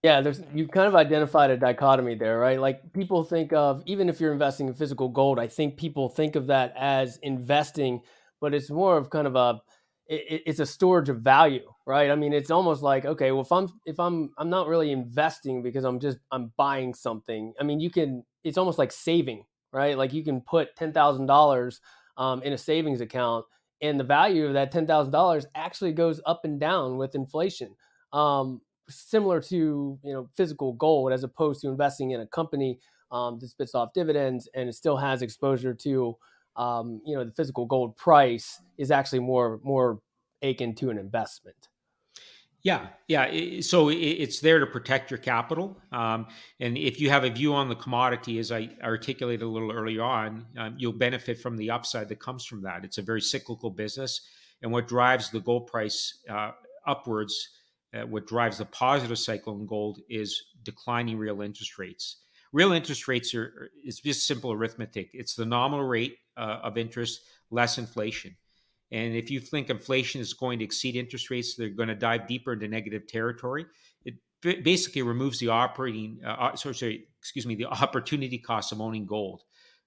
Yeah, 0.03 0.21
there's 0.21 0.41
you 0.53 0.67
kind 0.67 0.87
of 0.87 0.95
identified 0.95 1.49
a 1.49 1.57
dichotomy 1.57 2.15
there, 2.15 2.39
right? 2.39 2.59
Like 2.59 2.93
people 2.93 3.23
think 3.23 3.51
of 3.51 3.83
even 3.85 4.07
if 4.07 4.21
you're 4.21 4.31
investing 4.31 4.67
in 4.67 4.73
physical 4.73 5.09
gold, 5.09 5.39
I 5.39 5.47
think 5.47 5.75
people 5.75 6.07
think 6.07 6.35
of 6.35 6.47
that 6.47 6.73
as 6.77 7.17
investing, 7.17 8.01
but 8.39 8.53
it's 8.53 8.69
more 8.69 8.95
of 8.95 9.09
kind 9.09 9.27
of 9.27 9.35
a 9.35 9.59
it, 10.09 10.43
it's 10.45 10.59
a 10.59 10.65
storage 10.65 11.09
of 11.09 11.21
value, 11.21 11.71
right? 11.85 12.11
I 12.11 12.15
mean, 12.15 12.33
it's 12.33 12.51
almost 12.51 12.81
like 12.81 13.05
okay, 13.05 13.31
well 13.31 13.41
if 13.41 13.51
I'm 13.51 13.69
if 13.85 13.99
I'm 13.99 14.31
I'm 14.37 14.49
not 14.49 14.67
really 14.67 14.91
investing 14.91 15.63
because 15.63 15.85
I'm 15.85 15.99
just 15.99 16.17
I'm 16.31 16.51
buying 16.57 16.93
something. 16.93 17.53
I 17.59 17.63
mean, 17.63 17.79
you 17.79 17.89
can 17.89 18.23
it's 18.43 18.57
almost 18.57 18.79
like 18.79 18.91
saving, 18.91 19.45
right? 19.71 19.97
Like 19.97 20.13
you 20.13 20.23
can 20.23 20.41
put 20.41 20.75
ten 20.75 20.91
thousand 20.93 21.23
um, 21.23 21.27
dollars 21.27 21.79
in 22.43 22.53
a 22.53 22.57
savings 22.57 23.01
account 23.01 23.45
and 23.81 23.99
the 23.99 24.03
value 24.03 24.45
of 24.45 24.53
that 24.53 24.71
ten 24.71 24.87
thousand 24.87 25.11
dollars 25.11 25.45
actually 25.55 25.93
goes 25.93 26.19
up 26.25 26.41
and 26.43 26.59
down 26.59 26.97
with 26.97 27.15
inflation. 27.15 27.75
Um, 28.11 28.61
similar 28.89 29.39
to 29.41 29.99
you 30.03 30.13
know 30.13 30.29
physical 30.35 30.73
gold, 30.73 31.13
as 31.13 31.23
opposed 31.23 31.61
to 31.61 31.69
investing 31.69 32.11
in 32.11 32.19
a 32.21 32.27
company 32.27 32.79
um, 33.11 33.39
that 33.39 33.49
spits 33.49 33.75
off 33.75 33.93
dividends 33.93 34.49
and 34.53 34.69
it 34.69 34.73
still 34.73 34.97
has 34.97 35.21
exposure 35.21 35.73
to 35.73 36.15
um, 36.59 37.01
you 37.05 37.15
know 37.15 37.23
the 37.23 37.31
physical 37.31 37.65
gold 37.65 37.95
price 37.97 38.61
is 38.77 38.91
actually 38.91 39.19
more 39.19 39.59
more 39.63 39.99
akin 40.41 40.75
to 40.75 40.89
an 40.89 40.97
investment. 40.97 41.69
Yeah, 42.61 42.87
yeah. 43.07 43.61
So 43.61 43.87
it's 43.89 44.41
there 44.41 44.59
to 44.59 44.65
protect 44.65 45.09
your 45.09 45.17
capital, 45.17 45.77
um, 45.93 46.27
and 46.59 46.77
if 46.77 46.99
you 46.99 47.09
have 47.09 47.23
a 47.23 47.29
view 47.29 47.53
on 47.53 47.69
the 47.69 47.75
commodity, 47.75 48.37
as 48.37 48.51
I 48.51 48.69
articulated 48.83 49.43
a 49.43 49.47
little 49.47 49.71
earlier 49.71 50.03
on, 50.03 50.45
um, 50.57 50.75
you'll 50.77 50.91
benefit 50.91 51.39
from 51.39 51.55
the 51.55 51.71
upside 51.71 52.09
that 52.09 52.19
comes 52.19 52.45
from 52.45 52.61
that. 52.63 52.83
It's 52.83 52.97
a 52.97 53.01
very 53.01 53.21
cyclical 53.21 53.69
business, 53.69 54.19
and 54.61 54.73
what 54.73 54.89
drives 54.89 55.29
the 55.29 55.39
gold 55.39 55.67
price 55.67 56.19
uh, 56.29 56.51
upwards, 56.85 57.47
uh, 57.93 58.01
what 58.01 58.27
drives 58.27 58.57
the 58.57 58.65
positive 58.65 59.17
cycle 59.17 59.57
in 59.57 59.65
gold, 59.65 60.01
is 60.09 60.43
declining 60.63 61.17
real 61.17 61.41
interest 61.41 61.79
rates. 61.79 62.17
Real 62.51 62.73
interest 62.73 63.07
rates 63.07 63.33
are 63.35 63.69
it's 63.85 64.01
just 64.01 64.27
simple 64.27 64.51
arithmetic. 64.51 65.11
It's 65.13 65.33
the 65.33 65.45
nominal 65.45 65.85
rate 65.85 66.17
uh, 66.39 66.61
of 66.63 66.77
interest 66.77 67.21
less 67.51 67.77
inflation. 67.77 68.35
And 68.91 69.15
if 69.15 69.29
you 69.29 69.39
think 69.39 69.69
inflation 69.69 70.21
is 70.21 70.33
going 70.33 70.59
to 70.59 70.65
exceed 70.65 70.95
interest 70.95 71.29
rates, 71.29 71.55
they're 71.55 71.69
going 71.69 71.89
to 71.89 71.95
dive 71.95 72.27
deeper 72.27 72.53
into 72.53 72.67
negative 72.67 73.07
territory. 73.07 73.65
It 74.05 74.15
basically 74.63 75.01
removes 75.01 75.37
the 75.39 75.49
operating, 75.49 76.21
uh, 76.25 76.29
uh 76.29 76.55
sorry, 76.55 76.75
sorry, 76.75 77.07
excuse 77.19 77.45
me, 77.45 77.55
the 77.55 77.65
opportunity 77.83 78.37
cost 78.37 78.71
of 78.71 78.81
owning 78.81 79.05
gold. 79.05 79.43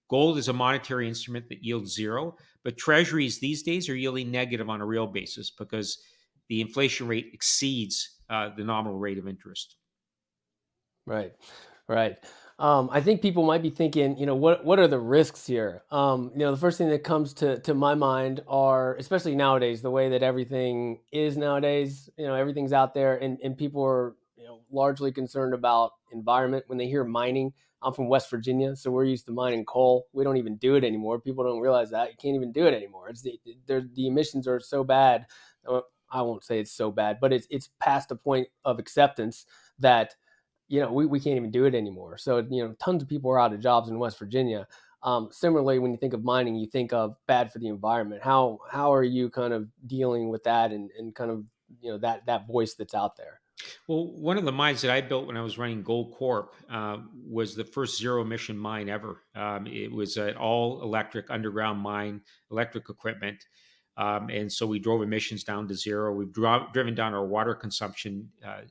Gold 0.08 0.36
is 0.38 0.48
a 0.48 0.52
monetary 0.52 1.08
instrument 1.08 1.48
that 1.48 1.64
yields 1.64 1.94
zero, 1.94 2.36
but 2.64 2.76
treasuries 2.76 3.38
these 3.38 3.62
days 3.62 3.88
are 3.88 3.96
yielding 3.96 4.30
negative 4.30 4.68
on 4.68 4.82
a 4.82 4.86
real 4.86 5.06
basis 5.06 5.50
because 5.50 6.02
the 6.48 6.60
inflation 6.60 7.08
rate 7.08 7.30
exceeds 7.32 8.20
uh, 8.28 8.50
the 8.54 8.62
nominal 8.62 8.98
rate 8.98 9.18
of 9.18 9.26
interest. 9.26 9.76
Right, 11.06 11.32
right. 11.88 12.16
Um, 12.58 12.88
I 12.92 13.00
think 13.00 13.22
people 13.22 13.44
might 13.44 13.62
be 13.62 13.70
thinking, 13.70 14.16
you 14.18 14.26
know, 14.26 14.36
what 14.36 14.64
what 14.64 14.78
are 14.78 14.86
the 14.88 14.98
risks 14.98 15.46
here? 15.46 15.82
Um, 15.90 16.30
you 16.34 16.40
know, 16.40 16.50
the 16.50 16.56
first 16.56 16.78
thing 16.78 16.90
that 16.90 17.02
comes 17.02 17.34
to 17.34 17.58
to 17.60 17.74
my 17.74 17.94
mind 17.94 18.42
are, 18.46 18.94
especially 18.96 19.34
nowadays, 19.34 19.82
the 19.82 19.90
way 19.90 20.10
that 20.10 20.22
everything 20.22 21.00
is 21.12 21.36
nowadays. 21.36 22.08
You 22.16 22.26
know, 22.26 22.34
everything's 22.34 22.72
out 22.72 22.94
there, 22.94 23.16
and 23.16 23.38
and 23.42 23.56
people 23.56 23.82
are 23.82 24.14
you 24.36 24.44
know, 24.44 24.60
largely 24.70 25.12
concerned 25.12 25.54
about 25.54 25.92
environment. 26.12 26.64
When 26.68 26.78
they 26.78 26.86
hear 26.86 27.04
mining, 27.04 27.52
I'm 27.82 27.92
from 27.94 28.08
West 28.08 28.30
Virginia, 28.30 28.76
so 28.76 28.90
we're 28.90 29.04
used 29.04 29.26
to 29.26 29.32
mining 29.32 29.64
coal. 29.64 30.06
We 30.12 30.22
don't 30.22 30.36
even 30.36 30.56
do 30.56 30.76
it 30.76 30.84
anymore. 30.84 31.20
People 31.20 31.44
don't 31.44 31.60
realize 31.60 31.90
that 31.90 32.10
you 32.10 32.16
can't 32.20 32.36
even 32.36 32.52
do 32.52 32.66
it 32.66 32.74
anymore. 32.74 33.08
It's 33.08 33.22
the 33.22 33.38
the 33.66 34.06
emissions 34.06 34.46
are 34.46 34.60
so 34.60 34.84
bad. 34.84 35.26
I 36.12 36.22
won't 36.22 36.44
say 36.44 36.60
it's 36.60 36.72
so 36.72 36.90
bad, 36.90 37.18
but 37.20 37.32
it's 37.32 37.46
it's 37.50 37.70
past 37.80 38.10
a 38.10 38.16
point 38.16 38.48
of 38.64 38.78
acceptance 38.78 39.46
that 39.78 40.14
you 40.72 40.80
know 40.80 40.90
we, 40.90 41.04
we 41.04 41.20
can't 41.20 41.36
even 41.36 41.50
do 41.50 41.66
it 41.66 41.74
anymore. 41.74 42.16
So 42.16 42.38
you 42.50 42.64
know, 42.64 42.74
tons 42.82 43.02
of 43.02 43.08
people 43.08 43.30
are 43.30 43.38
out 43.38 43.52
of 43.52 43.60
jobs 43.60 43.90
in 43.90 43.98
West 43.98 44.18
Virginia. 44.18 44.66
Um, 45.02 45.28
similarly, 45.30 45.78
when 45.78 45.90
you 45.90 45.98
think 45.98 46.14
of 46.14 46.24
mining, 46.24 46.56
you 46.56 46.66
think 46.66 46.94
of 46.94 47.14
bad 47.26 47.52
for 47.52 47.58
the 47.58 47.68
environment. 47.68 48.22
How 48.22 48.58
how 48.70 48.94
are 48.94 49.04
you 49.04 49.28
kind 49.28 49.52
of 49.52 49.68
dealing 49.86 50.30
with 50.30 50.44
that 50.44 50.72
and, 50.72 50.90
and 50.98 51.14
kind 51.14 51.30
of 51.30 51.44
you 51.82 51.90
know 51.90 51.98
that 51.98 52.24
that 52.24 52.46
voice 52.46 52.72
that's 52.74 52.94
out 52.94 53.18
there? 53.18 53.42
Well, 53.86 54.12
one 54.12 54.38
of 54.38 54.46
the 54.46 54.52
mines 54.52 54.80
that 54.80 54.90
I 54.90 55.02
built 55.02 55.26
when 55.26 55.36
I 55.36 55.42
was 55.42 55.58
running 55.58 55.84
Goldcorp 55.84 56.48
uh, 56.70 56.96
was 57.28 57.54
the 57.54 57.64
first 57.64 57.98
zero 57.98 58.22
emission 58.22 58.56
mine 58.56 58.88
ever. 58.88 59.18
Um, 59.34 59.66
it 59.66 59.92
was 59.92 60.16
an 60.16 60.36
all 60.36 60.82
electric 60.82 61.30
underground 61.30 61.80
mine, 61.80 62.22
electric 62.50 62.88
equipment. 62.88 63.44
Um, 63.98 64.30
and 64.30 64.50
so 64.50 64.66
we 64.66 64.78
drove 64.78 65.02
emissions 65.02 65.44
down 65.44 65.68
to 65.68 65.74
zero. 65.74 66.14
We've 66.14 66.32
dro- 66.32 66.66
driven 66.72 66.94
down 66.94 67.12
our 67.12 67.26
water 67.26 67.54
consumption 67.54 68.30
uh, 68.44 68.62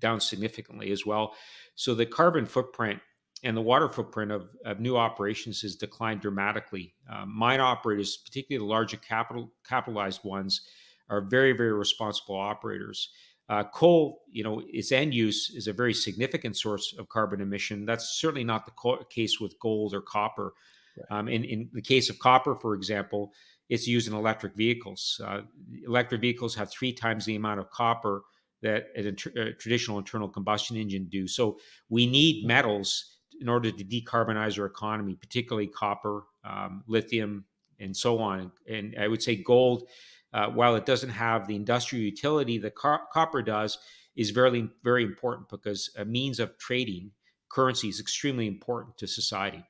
down 0.00 0.20
significantly 0.20 0.92
as 0.92 1.04
well. 1.04 1.34
So 1.74 1.94
the 1.94 2.06
carbon 2.06 2.46
footprint 2.46 3.00
and 3.44 3.56
the 3.56 3.62
water 3.62 3.88
footprint 3.88 4.32
of, 4.32 4.48
of 4.64 4.80
new 4.80 4.96
operations 4.96 5.62
has 5.62 5.76
declined 5.76 6.20
dramatically. 6.20 6.94
Uh, 7.10 7.24
mine 7.26 7.60
operators, 7.60 8.16
particularly 8.16 8.66
the 8.66 8.70
larger 8.70 8.96
capital 8.96 9.52
capitalized 9.66 10.24
ones, 10.24 10.62
are 11.08 11.20
very, 11.20 11.52
very 11.52 11.72
responsible 11.72 12.36
operators. 12.36 13.10
Uh, 13.48 13.64
coal, 13.64 14.22
you 14.30 14.44
know, 14.44 14.62
its 14.68 14.92
end 14.92 15.14
use 15.14 15.50
is 15.50 15.68
a 15.68 15.72
very 15.72 15.94
significant 15.94 16.56
source 16.56 16.94
of 16.98 17.08
carbon 17.08 17.40
emission. 17.40 17.86
That's 17.86 18.18
certainly 18.20 18.44
not 18.44 18.66
the 18.66 18.72
co- 18.72 19.02
case 19.04 19.40
with 19.40 19.58
gold 19.58 19.94
or 19.94 20.02
copper. 20.02 20.52
Right. 20.96 21.18
Um, 21.18 21.28
in, 21.28 21.44
in 21.44 21.70
the 21.72 21.80
case 21.80 22.10
of 22.10 22.18
copper, 22.18 22.56
for 22.56 22.74
example, 22.74 23.32
it's 23.70 23.86
used 23.86 24.08
in 24.08 24.14
electric 24.14 24.54
vehicles. 24.54 25.20
Uh, 25.24 25.42
electric 25.86 26.20
vehicles 26.20 26.54
have 26.56 26.70
three 26.70 26.92
times 26.92 27.24
the 27.24 27.36
amount 27.36 27.60
of 27.60 27.70
copper 27.70 28.22
that 28.62 28.86
a, 28.96 29.08
a, 29.40 29.52
traditional 29.52 29.98
internal 29.98 30.28
combustion 30.28 30.76
engine 30.76 31.06
do. 31.08 31.28
So 31.28 31.58
we 31.88 32.06
need 32.06 32.46
metals 32.46 33.18
in 33.40 33.48
order 33.48 33.70
to 33.70 33.84
decarbonize 33.84 34.58
our 34.58 34.66
economy, 34.66 35.14
particularly 35.14 35.68
copper, 35.68 36.24
um, 36.44 36.82
lithium, 36.86 37.44
and 37.78 37.96
so 37.96 38.18
on. 38.18 38.50
And 38.68 38.96
I 38.98 39.06
would 39.06 39.22
say 39.22 39.36
gold 39.36 39.88
uh, 40.32 40.48
while 40.48 40.74
it 40.74 40.86
doesn't 40.86 41.10
have 41.10 41.46
the 41.46 41.56
industrial 41.56 42.04
utility 42.04 42.58
that 42.58 42.74
car- 42.74 43.06
copper 43.12 43.42
does, 43.42 43.78
is 44.16 44.30
very, 44.30 44.68
very 44.82 45.04
important 45.04 45.48
because 45.48 45.90
a 45.96 46.04
means 46.04 46.40
of 46.40 46.58
trading 46.58 47.12
currency 47.48 47.88
is 47.88 48.00
extremely 48.00 48.46
important 48.46 48.98
to 48.98 49.06
society. 49.06 49.64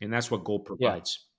And 0.00 0.12
that's 0.12 0.30
what 0.30 0.44
gold 0.44 0.64
provides. 0.64 1.18
Yeah. 1.20 1.31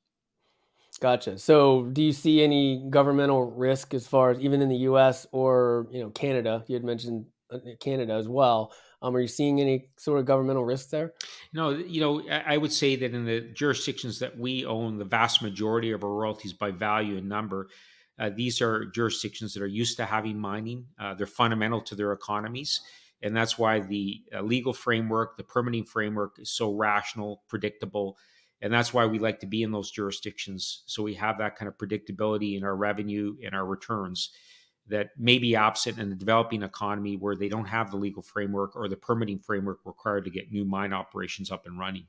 Gotcha. 1.03 1.37
So, 1.37 1.83
do 1.91 2.01
you 2.01 2.13
see 2.13 2.41
any 2.41 2.87
governmental 2.89 3.51
risk 3.51 3.93
as 3.93 4.07
far 4.07 4.31
as 4.31 4.39
even 4.39 4.61
in 4.61 4.69
the 4.69 4.77
U.S. 4.77 5.27
or 5.31 5.87
you 5.91 6.01
know 6.01 6.09
Canada? 6.09 6.63
You 6.67 6.75
had 6.75 6.83
mentioned 6.83 7.25
uh, 7.51 7.59
Canada 7.79 8.13
as 8.13 8.27
well. 8.27 8.73
Um, 9.01 9.13
are 9.13 9.19
you 9.19 9.27
seeing 9.27 9.59
any 9.59 9.89
sort 9.97 10.19
of 10.19 10.25
governmental 10.25 10.63
risks 10.63 10.89
there? 10.89 11.13
No, 11.51 11.71
you 11.71 11.99
know, 11.99 12.23
I 12.29 12.55
would 12.55 12.71
say 12.71 12.95
that 12.95 13.13
in 13.13 13.25
the 13.25 13.41
jurisdictions 13.41 14.19
that 14.19 14.39
we 14.39 14.65
own, 14.65 14.97
the 14.97 15.03
vast 15.03 15.41
majority 15.41 15.91
of 15.91 16.05
our 16.05 16.09
royalties 16.09 16.53
by 16.53 16.71
value 16.71 17.17
and 17.17 17.27
number 17.27 17.67
uh, 18.19 18.29
these 18.35 18.61
are 18.61 18.85
jurisdictions 18.85 19.53
that 19.53 19.63
are 19.63 19.67
used 19.67 19.97
to 19.97 20.05
having 20.05 20.39
mining. 20.39 20.85
Uh, 20.99 21.13
they're 21.13 21.25
fundamental 21.25 21.81
to 21.81 21.95
their 21.95 22.13
economies. 22.13 22.81
And 23.21 23.35
that's 23.35 23.57
why 23.57 23.79
the 23.79 24.21
uh, 24.35 24.41
legal 24.41 24.73
framework, 24.73 25.37
the 25.37 25.43
permitting 25.43 25.85
framework 25.85 26.37
is 26.39 26.51
so 26.51 26.73
rational, 26.73 27.41
predictable. 27.47 28.17
And 28.63 28.73
that's 28.73 28.93
why 28.93 29.06
we 29.06 29.19
like 29.19 29.41
to 29.41 29.45
be 29.45 29.62
in 29.62 29.71
those 29.71 29.91
jurisdictions. 29.91 30.84
So 30.86 31.04
we 31.04 31.13
have 31.15 31.38
that 31.39 31.58
kind 31.58 31.67
of 31.67 31.78
predictability 31.78 32.58
in 32.58 32.63
our 32.63 32.76
revenue 32.78 33.36
and 33.45 33.54
our 33.54 33.65
returns 33.65 34.30
that 34.88 35.10
may 35.17 35.38
be 35.38 35.54
absent 35.54 35.99
in 35.99 36.10
the 36.10 36.15
developing 36.15 36.63
economy 36.63 37.17
where 37.17 37.36
they 37.36 37.49
don't 37.49 37.65
have 37.65 37.91
the 37.91 37.97
legal 37.97 38.23
framework 38.23 38.76
or 38.78 38.88
the 38.88 38.95
permitting 38.95 39.38
framework 39.38 39.80
required 39.84 40.23
to 40.23 40.32
get 40.32 40.49
new 40.52 40.63
mine 40.63 40.93
operations 40.93 41.52
up 41.52 41.65
and 41.65 41.78
running. 41.78 42.08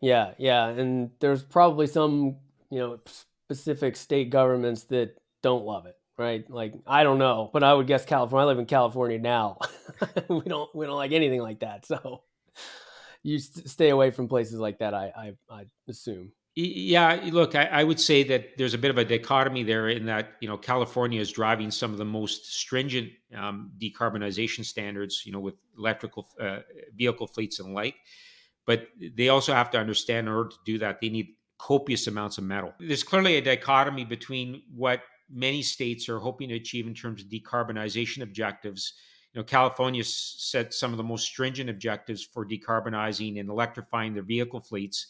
Yeah, 0.00 0.34
yeah. 0.38 0.66
And 0.66 1.10
there's 1.20 1.44
probably 1.44 1.86
some, 1.86 2.38
you 2.70 2.80
know, 2.80 2.98
specific 3.44 3.94
state 3.94 4.30
governments 4.30 4.84
that 4.84 5.16
don't 5.40 5.64
love 5.64 5.86
it, 5.86 5.96
right? 6.18 6.48
Like 6.50 6.74
I 6.84 7.04
don't 7.04 7.18
know, 7.18 7.48
but 7.52 7.62
I 7.62 7.72
would 7.72 7.86
guess 7.86 8.04
California. 8.04 8.44
I 8.44 8.48
live 8.48 8.58
in 8.58 8.66
California 8.66 9.20
now. 9.20 9.58
we 10.28 10.42
don't 10.42 10.74
we 10.74 10.84
don't 10.86 10.96
like 10.96 11.12
anything 11.12 11.42
like 11.42 11.60
that. 11.60 11.86
So 11.86 12.22
you 13.26 13.38
st- 13.38 13.68
stay 13.68 13.90
away 13.90 14.10
from 14.10 14.28
places 14.28 14.58
like 14.58 14.78
that. 14.78 14.94
I 14.94 15.34
I, 15.50 15.54
I 15.54 15.64
assume. 15.88 16.32
Yeah, 16.58 17.20
look, 17.32 17.54
I, 17.54 17.64
I, 17.64 17.84
would 17.84 18.00
say 18.00 18.22
that 18.22 18.56
there's 18.56 18.72
a 18.72 18.78
bit 18.78 18.90
of 18.90 18.96
a 18.96 19.04
dichotomy 19.04 19.62
there 19.62 19.90
in 19.90 20.06
that 20.06 20.36
you 20.40 20.48
know 20.48 20.56
California 20.56 21.20
is 21.20 21.30
driving 21.30 21.70
some 21.70 21.92
of 21.92 21.98
the 21.98 22.04
most 22.06 22.54
stringent 22.54 23.10
um, 23.36 23.72
decarbonization 23.78 24.64
standards, 24.64 25.24
you 25.26 25.32
know, 25.32 25.40
with 25.40 25.56
electrical 25.76 26.26
uh, 26.40 26.60
vehicle 26.94 27.26
fleets 27.26 27.60
and 27.60 27.74
like. 27.74 27.96
But 28.66 28.88
they 29.16 29.28
also 29.28 29.52
have 29.52 29.70
to 29.72 29.78
understand 29.78 30.28
in 30.28 30.34
order 30.34 30.48
to 30.48 30.56
do 30.64 30.78
that, 30.78 31.00
they 31.02 31.10
need 31.10 31.34
copious 31.58 32.06
amounts 32.06 32.38
of 32.38 32.44
metal. 32.44 32.72
There's 32.80 33.04
clearly 33.04 33.36
a 33.36 33.42
dichotomy 33.42 34.04
between 34.04 34.62
what 34.74 35.02
many 35.30 35.60
states 35.60 36.08
are 36.08 36.18
hoping 36.18 36.48
to 36.48 36.54
achieve 36.54 36.86
in 36.86 36.94
terms 36.94 37.22
of 37.22 37.28
decarbonization 37.28 38.22
objectives. 38.22 38.94
You 39.36 39.42
know, 39.42 39.44
California 39.44 40.02
set 40.02 40.72
some 40.72 40.92
of 40.92 40.96
the 40.96 41.04
most 41.04 41.26
stringent 41.26 41.68
objectives 41.68 42.24
for 42.24 42.46
decarbonizing 42.46 43.38
and 43.38 43.50
electrifying 43.50 44.14
their 44.14 44.22
vehicle 44.22 44.62
fleets. 44.62 45.08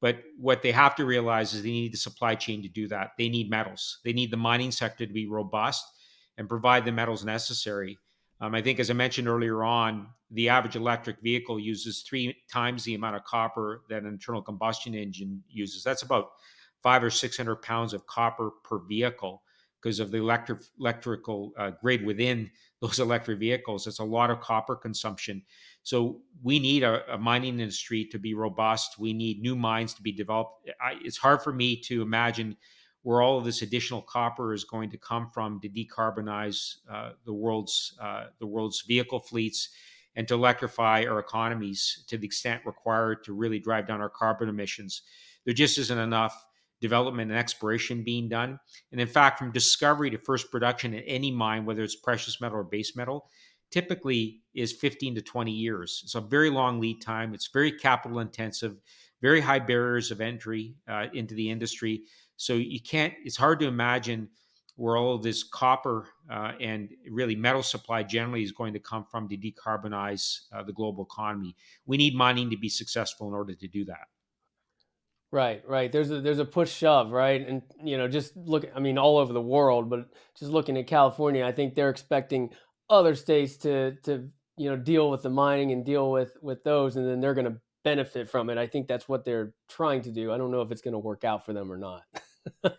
But 0.00 0.18
what 0.36 0.62
they 0.62 0.72
have 0.72 0.96
to 0.96 1.04
realize 1.04 1.54
is 1.54 1.62
they 1.62 1.70
need 1.70 1.92
the 1.92 1.98
supply 1.98 2.34
chain 2.34 2.60
to 2.62 2.68
do 2.68 2.88
that. 2.88 3.12
They 3.16 3.28
need 3.28 3.48
metals. 3.48 4.00
They 4.04 4.12
need 4.12 4.32
the 4.32 4.36
mining 4.36 4.72
sector 4.72 5.06
to 5.06 5.12
be 5.12 5.28
robust 5.28 5.84
and 6.38 6.48
provide 6.48 6.84
the 6.84 6.90
metals 6.90 7.24
necessary. 7.24 8.00
Um, 8.40 8.52
I 8.52 8.62
think, 8.62 8.80
as 8.80 8.90
I 8.90 8.94
mentioned 8.94 9.28
earlier 9.28 9.62
on, 9.62 10.08
the 10.32 10.48
average 10.48 10.74
electric 10.74 11.20
vehicle 11.22 11.60
uses 11.60 12.02
three 12.02 12.36
times 12.52 12.82
the 12.82 12.96
amount 12.96 13.14
of 13.14 13.22
copper 13.22 13.82
that 13.88 14.02
an 14.02 14.08
internal 14.08 14.42
combustion 14.42 14.92
engine 14.96 15.40
uses. 15.48 15.84
That's 15.84 16.02
about 16.02 16.30
five 16.82 17.04
or 17.04 17.10
600 17.10 17.62
pounds 17.62 17.94
of 17.94 18.08
copper 18.08 18.50
per 18.64 18.80
vehicle 18.80 19.40
because 19.82 19.98
of 19.98 20.10
the 20.10 20.18
electric, 20.18 20.60
electrical 20.78 21.52
uh, 21.58 21.70
grid 21.80 22.04
within 22.04 22.50
those 22.80 22.98
electric 22.98 23.38
vehicles. 23.38 23.86
It's 23.86 23.98
a 23.98 24.04
lot 24.04 24.30
of 24.30 24.40
copper 24.40 24.76
consumption. 24.76 25.42
So 25.82 26.20
we 26.42 26.58
need 26.58 26.82
a, 26.82 27.14
a 27.14 27.18
mining 27.18 27.60
industry 27.60 28.04
to 28.06 28.18
be 28.18 28.34
robust. 28.34 28.98
We 28.98 29.12
need 29.12 29.40
new 29.40 29.56
mines 29.56 29.94
to 29.94 30.02
be 30.02 30.12
developed. 30.12 30.68
I, 30.80 30.94
it's 31.02 31.16
hard 31.16 31.42
for 31.42 31.52
me 31.52 31.76
to 31.82 32.02
imagine 32.02 32.56
where 33.02 33.20
all 33.20 33.38
of 33.38 33.44
this 33.44 33.62
additional 33.62 34.02
copper 34.02 34.54
is 34.54 34.64
going 34.64 34.90
to 34.90 34.96
come 34.96 35.28
from 35.28 35.60
to 35.60 35.68
decarbonize 35.68 36.76
uh, 36.90 37.10
the 37.24 37.32
world's 37.32 37.96
uh, 38.00 38.26
the 38.38 38.46
world's 38.46 38.82
vehicle 38.82 39.18
fleets 39.18 39.70
and 40.14 40.28
to 40.28 40.34
electrify 40.34 41.04
our 41.04 41.18
economies 41.18 42.04
to 42.06 42.18
the 42.18 42.26
extent 42.26 42.62
required 42.64 43.24
to 43.24 43.32
really 43.32 43.58
drive 43.58 43.86
down 43.86 44.00
our 44.00 44.10
carbon 44.10 44.48
emissions. 44.48 45.02
There 45.44 45.54
just 45.54 45.78
isn't 45.78 45.98
enough 45.98 46.44
development 46.82 47.30
and 47.30 47.40
exploration 47.40 48.02
being 48.02 48.28
done. 48.28 48.58
And 48.90 49.00
in 49.00 49.06
fact, 49.06 49.38
from 49.38 49.52
discovery 49.52 50.10
to 50.10 50.18
first 50.18 50.50
production 50.50 50.92
in 50.92 51.02
any 51.04 51.30
mine, 51.30 51.64
whether 51.64 51.82
it's 51.82 51.96
precious 51.96 52.40
metal 52.40 52.58
or 52.58 52.64
base 52.64 52.94
metal, 52.94 53.30
typically 53.70 54.42
is 54.54 54.72
15 54.72 55.14
to 55.14 55.22
20 55.22 55.50
years. 55.50 56.02
It's 56.04 56.14
a 56.14 56.20
very 56.20 56.50
long 56.50 56.80
lead 56.80 57.00
time. 57.00 57.32
It's 57.32 57.48
very 57.48 57.72
capital 57.72 58.18
intensive, 58.18 58.76
very 59.22 59.40
high 59.40 59.60
barriers 59.60 60.10
of 60.10 60.20
entry 60.20 60.74
uh, 60.86 61.06
into 61.14 61.34
the 61.34 61.48
industry. 61.48 62.02
So 62.36 62.54
you 62.54 62.80
can't, 62.80 63.14
it's 63.24 63.36
hard 63.36 63.60
to 63.60 63.66
imagine 63.66 64.28
where 64.76 64.96
all 64.96 65.14
of 65.14 65.22
this 65.22 65.44
copper 65.44 66.08
uh, 66.30 66.52
and 66.60 66.90
really 67.08 67.36
metal 67.36 67.62
supply 67.62 68.02
generally 68.02 68.42
is 68.42 68.52
going 68.52 68.72
to 68.72 68.80
come 68.80 69.04
from 69.10 69.28
to 69.28 69.36
decarbonize 69.36 70.40
uh, 70.52 70.62
the 70.62 70.72
global 70.72 71.04
economy. 71.04 71.54
We 71.86 71.96
need 71.96 72.14
mining 72.14 72.50
to 72.50 72.56
be 72.56 72.68
successful 72.68 73.28
in 73.28 73.34
order 73.34 73.54
to 73.54 73.68
do 73.68 73.84
that. 73.84 74.08
Right, 75.32 75.66
right. 75.66 75.90
There's 75.90 76.10
a 76.10 76.20
there's 76.20 76.38
a 76.38 76.44
push 76.44 76.70
shove, 76.70 77.10
right? 77.10 77.46
And 77.46 77.62
you 77.82 77.96
know, 77.96 78.06
just 78.06 78.36
look 78.36 78.66
I 78.76 78.80
mean 78.80 78.98
all 78.98 79.16
over 79.16 79.32
the 79.32 79.40
world, 79.40 79.88
but 79.88 80.10
just 80.38 80.52
looking 80.52 80.76
at 80.76 80.86
California, 80.86 81.44
I 81.44 81.52
think 81.52 81.74
they're 81.74 81.88
expecting 81.88 82.50
other 82.90 83.14
states 83.14 83.56
to 83.58 83.96
to 84.02 84.28
you 84.58 84.68
know 84.68 84.76
deal 84.76 85.10
with 85.10 85.22
the 85.22 85.30
mining 85.30 85.72
and 85.72 85.86
deal 85.86 86.10
with 86.10 86.36
with 86.42 86.62
those 86.64 86.96
and 86.96 87.08
then 87.08 87.20
they're 87.20 87.34
going 87.34 87.50
to 87.50 87.58
benefit 87.82 88.28
from 88.28 88.50
it. 88.50 88.58
I 88.58 88.66
think 88.66 88.86
that's 88.86 89.08
what 89.08 89.24
they're 89.24 89.54
trying 89.70 90.02
to 90.02 90.10
do. 90.12 90.30
I 90.30 90.36
don't 90.36 90.50
know 90.50 90.60
if 90.60 90.70
it's 90.70 90.82
going 90.82 90.92
to 90.92 90.98
work 90.98 91.24
out 91.24 91.46
for 91.46 91.54
them 91.54 91.72
or 91.72 91.78
not. 91.78 92.02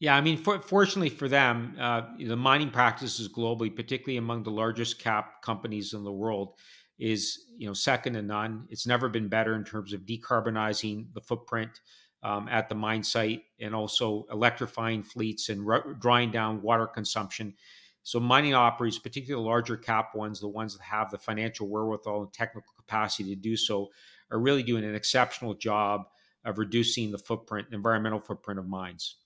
Yeah, 0.00 0.16
I 0.16 0.20
mean, 0.20 0.36
for, 0.36 0.60
fortunately 0.60 1.08
for 1.08 1.28
them, 1.28 1.76
uh, 1.80 2.02
the 2.18 2.36
mining 2.36 2.70
practices 2.70 3.26
globally, 3.26 3.74
particularly 3.74 4.18
among 4.18 4.42
the 4.42 4.50
largest 4.50 4.98
cap 4.98 5.40
companies 5.40 5.94
in 5.94 6.04
the 6.04 6.12
world, 6.12 6.58
is 6.98 7.46
you 7.56 7.66
know 7.66 7.74
second 7.74 8.14
to 8.14 8.22
none. 8.22 8.66
It's 8.70 8.86
never 8.86 9.08
been 9.08 9.28
better 9.28 9.54
in 9.54 9.64
terms 9.64 9.92
of 9.92 10.02
decarbonizing 10.02 11.12
the 11.14 11.20
footprint 11.20 11.80
um, 12.22 12.48
at 12.48 12.68
the 12.68 12.74
mine 12.74 13.02
site 13.02 13.42
and 13.60 13.74
also 13.74 14.26
electrifying 14.30 15.02
fleets 15.02 15.48
and 15.48 15.68
r- 15.68 15.94
drawing 15.94 16.30
down 16.30 16.62
water 16.62 16.86
consumption. 16.86 17.54
So 18.02 18.20
mining 18.20 18.54
operators, 18.54 18.98
particularly 18.98 19.46
larger 19.46 19.76
cap 19.76 20.14
ones, 20.14 20.40
the 20.40 20.48
ones 20.48 20.76
that 20.76 20.82
have 20.82 21.10
the 21.10 21.18
financial 21.18 21.68
wherewithal 21.68 22.22
and 22.22 22.32
technical 22.32 22.72
capacity 22.76 23.34
to 23.34 23.40
do 23.40 23.56
so, 23.56 23.90
are 24.30 24.38
really 24.38 24.62
doing 24.62 24.84
an 24.84 24.94
exceptional 24.94 25.54
job 25.54 26.02
of 26.44 26.58
reducing 26.58 27.10
the 27.10 27.18
footprint, 27.18 27.68
environmental 27.72 28.20
footprint 28.20 28.58
of 28.58 28.68
mines. 28.68 29.16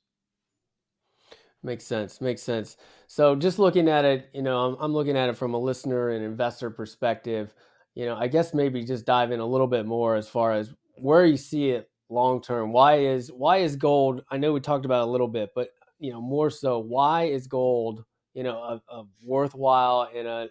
Makes 1.62 1.84
sense. 1.84 2.20
Makes 2.20 2.42
sense. 2.42 2.76
So 3.08 3.34
just 3.34 3.58
looking 3.58 3.88
at 3.88 4.04
it, 4.04 4.30
you 4.32 4.42
know, 4.42 4.58
I'm, 4.58 4.76
I'm 4.80 4.92
looking 4.92 5.16
at 5.16 5.28
it 5.28 5.36
from 5.36 5.54
a 5.54 5.58
listener 5.58 6.10
and 6.10 6.24
investor 6.24 6.70
perspective. 6.70 7.54
You 7.94 8.06
know, 8.06 8.16
I 8.16 8.28
guess 8.28 8.54
maybe 8.54 8.84
just 8.84 9.04
dive 9.04 9.32
in 9.32 9.40
a 9.40 9.46
little 9.46 9.66
bit 9.66 9.84
more 9.84 10.14
as 10.14 10.28
far 10.28 10.52
as 10.52 10.72
where 10.96 11.26
you 11.26 11.36
see 11.36 11.70
it 11.70 11.90
long 12.10 12.40
term. 12.40 12.72
Why 12.72 12.98
is 13.00 13.32
why 13.32 13.58
is 13.58 13.74
gold? 13.74 14.22
I 14.30 14.38
know 14.38 14.52
we 14.52 14.60
talked 14.60 14.84
about 14.84 15.08
a 15.08 15.10
little 15.10 15.26
bit, 15.26 15.50
but 15.54 15.70
you 15.98 16.12
know, 16.12 16.20
more 16.20 16.48
so, 16.48 16.78
why 16.78 17.24
is 17.24 17.48
gold, 17.48 18.04
you 18.34 18.44
know, 18.44 18.58
a, 18.58 18.82
a 18.94 19.04
worthwhile 19.24 20.08
and 20.14 20.28
a 20.28 20.48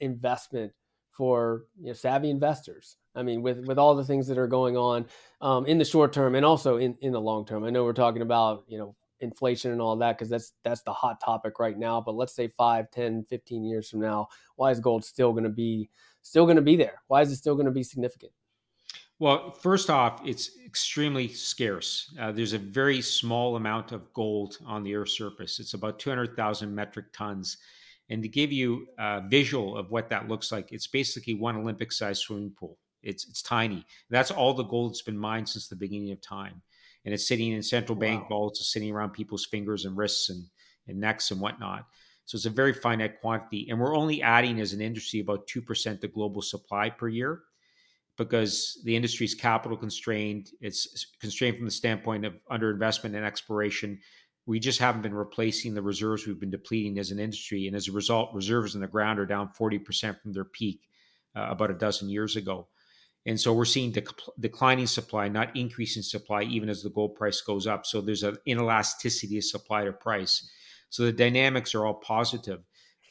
investment 0.00 0.72
for 1.10 1.64
you 1.80 1.86
know, 1.86 1.92
savvy 1.94 2.28
investors? 2.28 2.96
I 3.14 3.22
mean, 3.22 3.40
with 3.40 3.66
with 3.66 3.78
all 3.78 3.94
the 3.94 4.04
things 4.04 4.26
that 4.28 4.36
are 4.36 4.46
going 4.46 4.76
on 4.76 5.06
um, 5.40 5.64
in 5.64 5.78
the 5.78 5.86
short 5.86 6.12
term 6.12 6.34
and 6.34 6.44
also 6.44 6.76
in 6.76 6.98
in 7.00 7.12
the 7.12 7.20
long 7.20 7.46
term. 7.46 7.64
I 7.64 7.70
know 7.70 7.84
we're 7.84 7.94
talking 7.94 8.22
about 8.22 8.64
you 8.68 8.76
know 8.76 8.94
inflation 9.20 9.72
and 9.72 9.80
all 9.80 9.96
that 9.96 10.16
because 10.16 10.30
that's 10.30 10.52
that's 10.64 10.82
the 10.82 10.92
hot 10.92 11.20
topic 11.20 11.58
right 11.58 11.78
now 11.78 12.00
but 12.00 12.14
let's 12.14 12.34
say 12.34 12.48
5 12.48 12.90
10 12.90 13.24
15 13.24 13.64
years 13.64 13.90
from 13.90 14.00
now 14.00 14.28
why 14.56 14.70
is 14.70 14.80
gold 14.80 15.04
still 15.04 15.32
going 15.32 15.44
to 15.44 15.50
be 15.50 15.90
still 16.22 16.44
going 16.44 16.56
to 16.56 16.62
be 16.62 16.76
there? 16.76 17.02
Why 17.08 17.22
is 17.22 17.32
it 17.32 17.36
still 17.36 17.54
going 17.54 17.66
to 17.66 17.72
be 17.72 17.82
significant? 17.82 18.32
Well 19.18 19.52
first 19.52 19.90
off 19.90 20.22
it's 20.24 20.50
extremely 20.64 21.28
scarce. 21.28 22.14
Uh, 22.18 22.32
there's 22.32 22.54
a 22.54 22.58
very 22.58 23.02
small 23.02 23.56
amount 23.56 23.92
of 23.92 24.12
gold 24.14 24.58
on 24.64 24.82
the 24.82 24.94
earth's 24.94 25.16
surface. 25.16 25.60
It's 25.60 25.74
about 25.74 25.98
200000 25.98 26.74
metric 26.74 27.06
tons. 27.12 27.58
And 28.08 28.22
to 28.22 28.28
give 28.28 28.50
you 28.50 28.86
a 28.98 29.22
visual 29.28 29.76
of 29.76 29.90
what 29.90 30.08
that 30.10 30.28
looks 30.28 30.50
like 30.50 30.72
it's 30.72 30.86
basically 30.86 31.34
one 31.34 31.56
olympic 31.56 31.92
sized 31.92 32.22
swimming 32.22 32.52
pool. 32.58 32.78
It's 33.02 33.26
it's 33.28 33.42
tiny. 33.42 33.84
That's 34.08 34.30
all 34.30 34.54
the 34.54 34.64
gold 34.64 34.92
that's 34.92 35.02
been 35.02 35.18
mined 35.18 35.48
since 35.48 35.68
the 35.68 35.76
beginning 35.76 36.12
of 36.12 36.20
time 36.20 36.62
and 37.04 37.14
it's 37.14 37.26
sitting 37.26 37.52
in 37.52 37.62
central 37.62 37.96
bank 37.96 38.22
wow. 38.22 38.28
vaults, 38.28 38.60
it's 38.60 38.72
sitting 38.72 38.92
around 38.92 39.10
people's 39.10 39.46
fingers 39.46 39.84
and 39.84 39.96
wrists 39.96 40.28
and, 40.28 40.44
and 40.86 41.00
necks 41.00 41.30
and 41.30 41.40
whatnot. 41.40 41.86
So 42.26 42.36
it's 42.36 42.46
a 42.46 42.50
very 42.50 42.72
finite 42.72 43.20
quantity. 43.20 43.66
And 43.68 43.80
we're 43.80 43.96
only 43.96 44.22
adding 44.22 44.60
as 44.60 44.72
an 44.72 44.80
industry 44.80 45.20
about 45.20 45.48
2% 45.48 46.04
of 46.04 46.12
global 46.12 46.42
supply 46.42 46.90
per 46.90 47.08
year 47.08 47.40
because 48.16 48.80
the 48.84 48.94
industry 48.94 49.24
is 49.24 49.34
capital 49.34 49.76
constrained. 49.76 50.50
It's 50.60 51.06
constrained 51.20 51.56
from 51.56 51.64
the 51.64 51.72
standpoint 51.72 52.24
of 52.24 52.34
underinvestment 52.50 53.16
and 53.16 53.24
exploration. 53.24 53.98
We 54.46 54.60
just 54.60 54.78
haven't 54.78 55.02
been 55.02 55.14
replacing 55.14 55.74
the 55.74 55.82
reserves 55.82 56.26
we've 56.26 56.38
been 56.38 56.50
depleting 56.50 56.98
as 56.98 57.10
an 57.10 57.18
industry. 57.18 57.66
And 57.66 57.74
as 57.74 57.88
a 57.88 57.92
result, 57.92 58.34
reserves 58.34 58.74
in 58.74 58.80
the 58.80 58.86
ground 58.86 59.18
are 59.18 59.26
down 59.26 59.50
40% 59.58 60.20
from 60.20 60.32
their 60.32 60.44
peak 60.44 60.82
uh, 61.34 61.46
about 61.50 61.70
a 61.70 61.74
dozen 61.74 62.08
years 62.08 62.36
ago. 62.36 62.68
And 63.26 63.38
so 63.38 63.52
we're 63.52 63.66
seeing 63.66 63.92
dec- 63.92 64.28
declining 64.38 64.86
supply, 64.86 65.28
not 65.28 65.54
increasing 65.56 66.02
supply, 66.02 66.42
even 66.42 66.68
as 66.68 66.82
the 66.82 66.90
gold 66.90 67.16
price 67.16 67.40
goes 67.40 67.66
up. 67.66 67.84
So 67.84 68.00
there's 68.00 68.22
an 68.22 68.38
inelasticity 68.48 69.36
of 69.36 69.44
supply 69.44 69.84
to 69.84 69.92
price. 69.92 70.50
So 70.88 71.04
the 71.04 71.12
dynamics 71.12 71.74
are 71.74 71.86
all 71.86 71.94
positive 71.94 72.60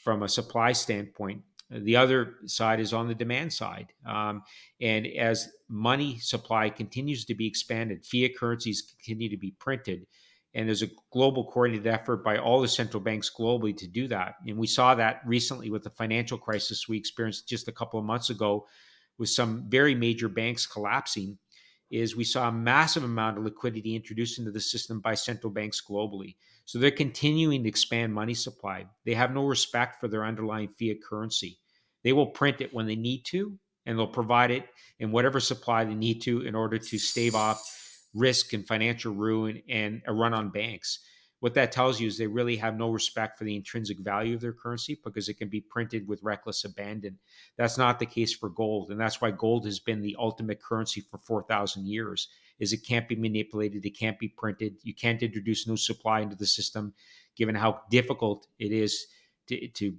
from 0.03 0.23
a 0.23 0.29
supply 0.29 0.71
standpoint. 0.71 1.41
The 1.69 1.95
other 1.95 2.37
side 2.45 2.79
is 2.79 2.93
on 2.93 3.07
the 3.07 3.13
demand 3.13 3.53
side. 3.53 3.93
Um, 4.05 4.41
and 4.81 5.05
as 5.05 5.49
money 5.67 6.17
supply 6.19 6.69
continues 6.69 7.25
to 7.25 7.35
be 7.35 7.45
expanded, 7.45 8.03
fiat 8.03 8.35
currencies 8.35 8.81
continue 8.81 9.29
to 9.29 9.37
be 9.37 9.51
printed. 9.59 10.07
And 10.55 10.67
there's 10.67 10.81
a 10.81 10.89
global 11.13 11.45
coordinated 11.45 11.85
effort 11.85 12.23
by 12.23 12.39
all 12.39 12.59
the 12.59 12.67
central 12.67 13.01
banks 13.03 13.29
globally 13.29 13.77
to 13.77 13.87
do 13.87 14.07
that. 14.07 14.33
And 14.47 14.57
we 14.57 14.65
saw 14.65 14.95
that 14.95 15.21
recently 15.23 15.69
with 15.69 15.83
the 15.83 15.91
financial 15.91 16.39
crisis 16.39 16.89
we 16.89 16.97
experienced 16.97 17.47
just 17.47 17.67
a 17.67 17.71
couple 17.71 17.99
of 17.99 18.05
months 18.05 18.31
ago 18.31 18.65
with 19.19 19.29
some 19.29 19.65
very 19.67 19.93
major 19.93 20.29
banks 20.29 20.65
collapsing 20.65 21.37
is 21.91 22.15
we 22.15 22.23
saw 22.23 22.47
a 22.47 22.51
massive 22.51 23.03
amount 23.03 23.37
of 23.37 23.43
liquidity 23.43 23.95
introduced 23.95 24.39
into 24.39 24.51
the 24.51 24.59
system 24.59 24.99
by 24.99 25.15
central 25.15 25.51
banks 25.51 25.81
globally. 25.87 26.35
So 26.65 26.77
they're 26.77 26.91
continuing 26.91 27.63
to 27.63 27.69
expand 27.69 28.13
money 28.13 28.35
supply. 28.35 28.85
They 29.05 29.15
have 29.15 29.33
no 29.33 29.45
respect 29.45 29.99
for 29.99 30.07
their 30.07 30.25
underlying 30.25 30.69
fiat 30.79 30.97
currency. 31.03 31.57
They 32.03 32.13
will 32.13 32.27
print 32.27 32.61
it 32.61 32.73
when 32.73 32.85
they 32.85 32.95
need 32.95 33.23
to, 33.25 33.57
and 33.85 33.97
they'll 33.97 34.07
provide 34.07 34.51
it 34.51 34.65
in 34.99 35.11
whatever 35.11 35.39
supply 35.39 35.83
they 35.83 35.95
need 35.95 36.21
to 36.21 36.41
in 36.41 36.55
order 36.55 36.77
to 36.77 36.97
stave 36.99 37.35
off 37.35 37.61
risk 38.13 38.53
and 38.53 38.67
financial 38.67 39.13
ruin 39.13 39.61
and 39.67 40.01
a 40.07 40.13
run 40.13 40.33
on 40.33 40.49
banks 40.49 40.99
what 41.39 41.53
that 41.53 41.71
tells 41.71 41.99
you 41.99 42.07
is 42.07 42.17
they 42.17 42.27
really 42.27 42.57
have 42.57 42.77
no 42.77 42.89
respect 42.89 43.37
for 43.37 43.45
the 43.45 43.55
intrinsic 43.55 43.99
value 43.99 44.35
of 44.35 44.41
their 44.41 44.53
currency 44.53 44.99
because 45.03 45.29
it 45.29 45.35
can 45.35 45.47
be 45.47 45.61
printed 45.61 46.07
with 46.07 46.23
reckless 46.23 46.65
abandon. 46.65 47.17
That's 47.57 47.77
not 47.77 47.99
the 47.99 48.05
case 48.05 48.33
for 48.35 48.49
gold, 48.49 48.91
and 48.91 48.99
that's 48.99 49.21
why 49.21 49.31
gold 49.31 49.65
has 49.65 49.79
been 49.79 50.01
the 50.01 50.17
ultimate 50.19 50.61
currency 50.61 51.01
for 51.01 51.17
4,000 51.19 51.87
years. 51.87 52.27
Is 52.59 52.73
it 52.73 52.85
can't 52.85 53.07
be 53.07 53.15
manipulated, 53.15 53.85
it 53.85 53.97
can't 53.97 54.19
be 54.19 54.27
printed, 54.27 54.75
you 54.83 54.93
can't 54.93 55.23
introduce 55.23 55.67
new 55.67 55.77
supply 55.77 56.19
into 56.19 56.35
the 56.35 56.45
system, 56.45 56.93
given 57.37 57.55
how 57.55 57.81
difficult 57.89 58.47
it 58.59 58.73
is 58.73 59.07
to, 59.47 59.67
to 59.69 59.95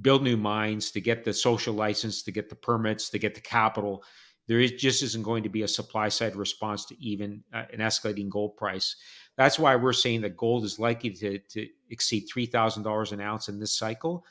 build 0.00 0.22
new 0.22 0.36
mines, 0.36 0.90
to 0.90 1.00
get 1.00 1.24
the 1.24 1.32
social 1.32 1.74
license, 1.74 2.22
to 2.22 2.32
get 2.32 2.48
the 2.48 2.56
permits, 2.56 3.10
to 3.10 3.18
get 3.18 3.34
the 3.34 3.40
capital. 3.40 4.02
There 4.46 4.60
is 4.60 4.72
just 4.72 5.02
isn't 5.02 5.22
going 5.22 5.44
to 5.44 5.48
be 5.48 5.62
a 5.62 5.68
supply 5.68 6.08
side 6.08 6.36
response 6.36 6.84
to 6.86 7.02
even 7.02 7.44
uh, 7.52 7.64
an 7.72 7.78
escalating 7.78 8.28
gold 8.28 8.56
price. 8.56 8.96
That's 9.36 9.58
why 9.58 9.76
we're 9.76 9.92
saying 9.92 10.20
that 10.22 10.36
gold 10.36 10.64
is 10.64 10.78
likely 10.78 11.10
to, 11.10 11.38
to 11.38 11.68
exceed 11.90 12.26
$3,000 12.34 13.12
an 13.12 13.20
ounce 13.20 13.48
in 13.48 13.58
this 13.58 13.76
cycle. 13.76 14.24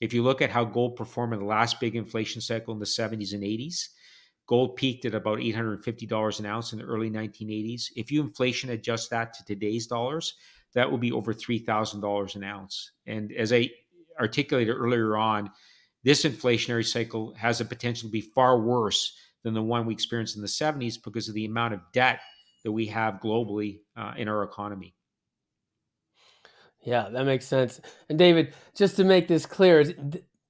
If 0.00 0.12
you 0.12 0.22
look 0.22 0.42
at 0.42 0.50
how 0.50 0.64
gold 0.64 0.96
performed 0.96 1.34
in 1.34 1.40
the 1.40 1.46
last 1.46 1.80
big 1.80 1.94
inflation 1.94 2.40
cycle 2.40 2.72
in 2.72 2.80
the 2.80 2.86
70s 2.86 3.32
and 3.32 3.42
80s, 3.42 3.88
gold 4.46 4.76
peaked 4.76 5.04
at 5.04 5.14
about 5.14 5.38
$850 5.38 6.40
an 6.40 6.46
ounce 6.46 6.72
in 6.72 6.78
the 6.78 6.84
early 6.84 7.10
1980s. 7.10 7.90
If 7.96 8.10
you 8.10 8.22
inflation 8.22 8.70
adjust 8.70 9.10
that 9.10 9.34
to 9.34 9.44
today's 9.44 9.86
dollars, 9.86 10.34
that 10.74 10.90
will 10.90 10.98
be 10.98 11.12
over 11.12 11.34
$3,000 11.34 12.36
an 12.36 12.44
ounce. 12.44 12.92
And 13.06 13.32
as 13.32 13.52
I 13.52 13.70
articulated 14.20 14.74
earlier 14.74 15.16
on, 15.16 15.50
this 16.04 16.24
inflationary 16.24 16.86
cycle 16.86 17.34
has 17.34 17.60
a 17.60 17.64
potential 17.64 18.08
to 18.08 18.12
be 18.12 18.20
far 18.20 18.60
worse 18.60 19.16
than 19.42 19.54
the 19.54 19.62
one 19.62 19.86
we 19.86 19.94
experienced 19.94 20.36
in 20.36 20.42
the 20.42 20.48
70s 20.48 21.02
because 21.02 21.28
of 21.28 21.34
the 21.34 21.44
amount 21.44 21.74
of 21.74 21.80
debt 21.92 22.20
that 22.66 22.72
we 22.72 22.86
have 22.86 23.20
globally 23.20 23.78
uh, 23.96 24.12
in 24.16 24.26
our 24.26 24.42
economy. 24.42 24.92
Yeah, 26.84 27.08
that 27.10 27.24
makes 27.24 27.46
sense. 27.46 27.80
And 28.08 28.18
David, 28.18 28.54
just 28.74 28.96
to 28.96 29.04
make 29.04 29.28
this 29.28 29.46
clear, 29.46 29.84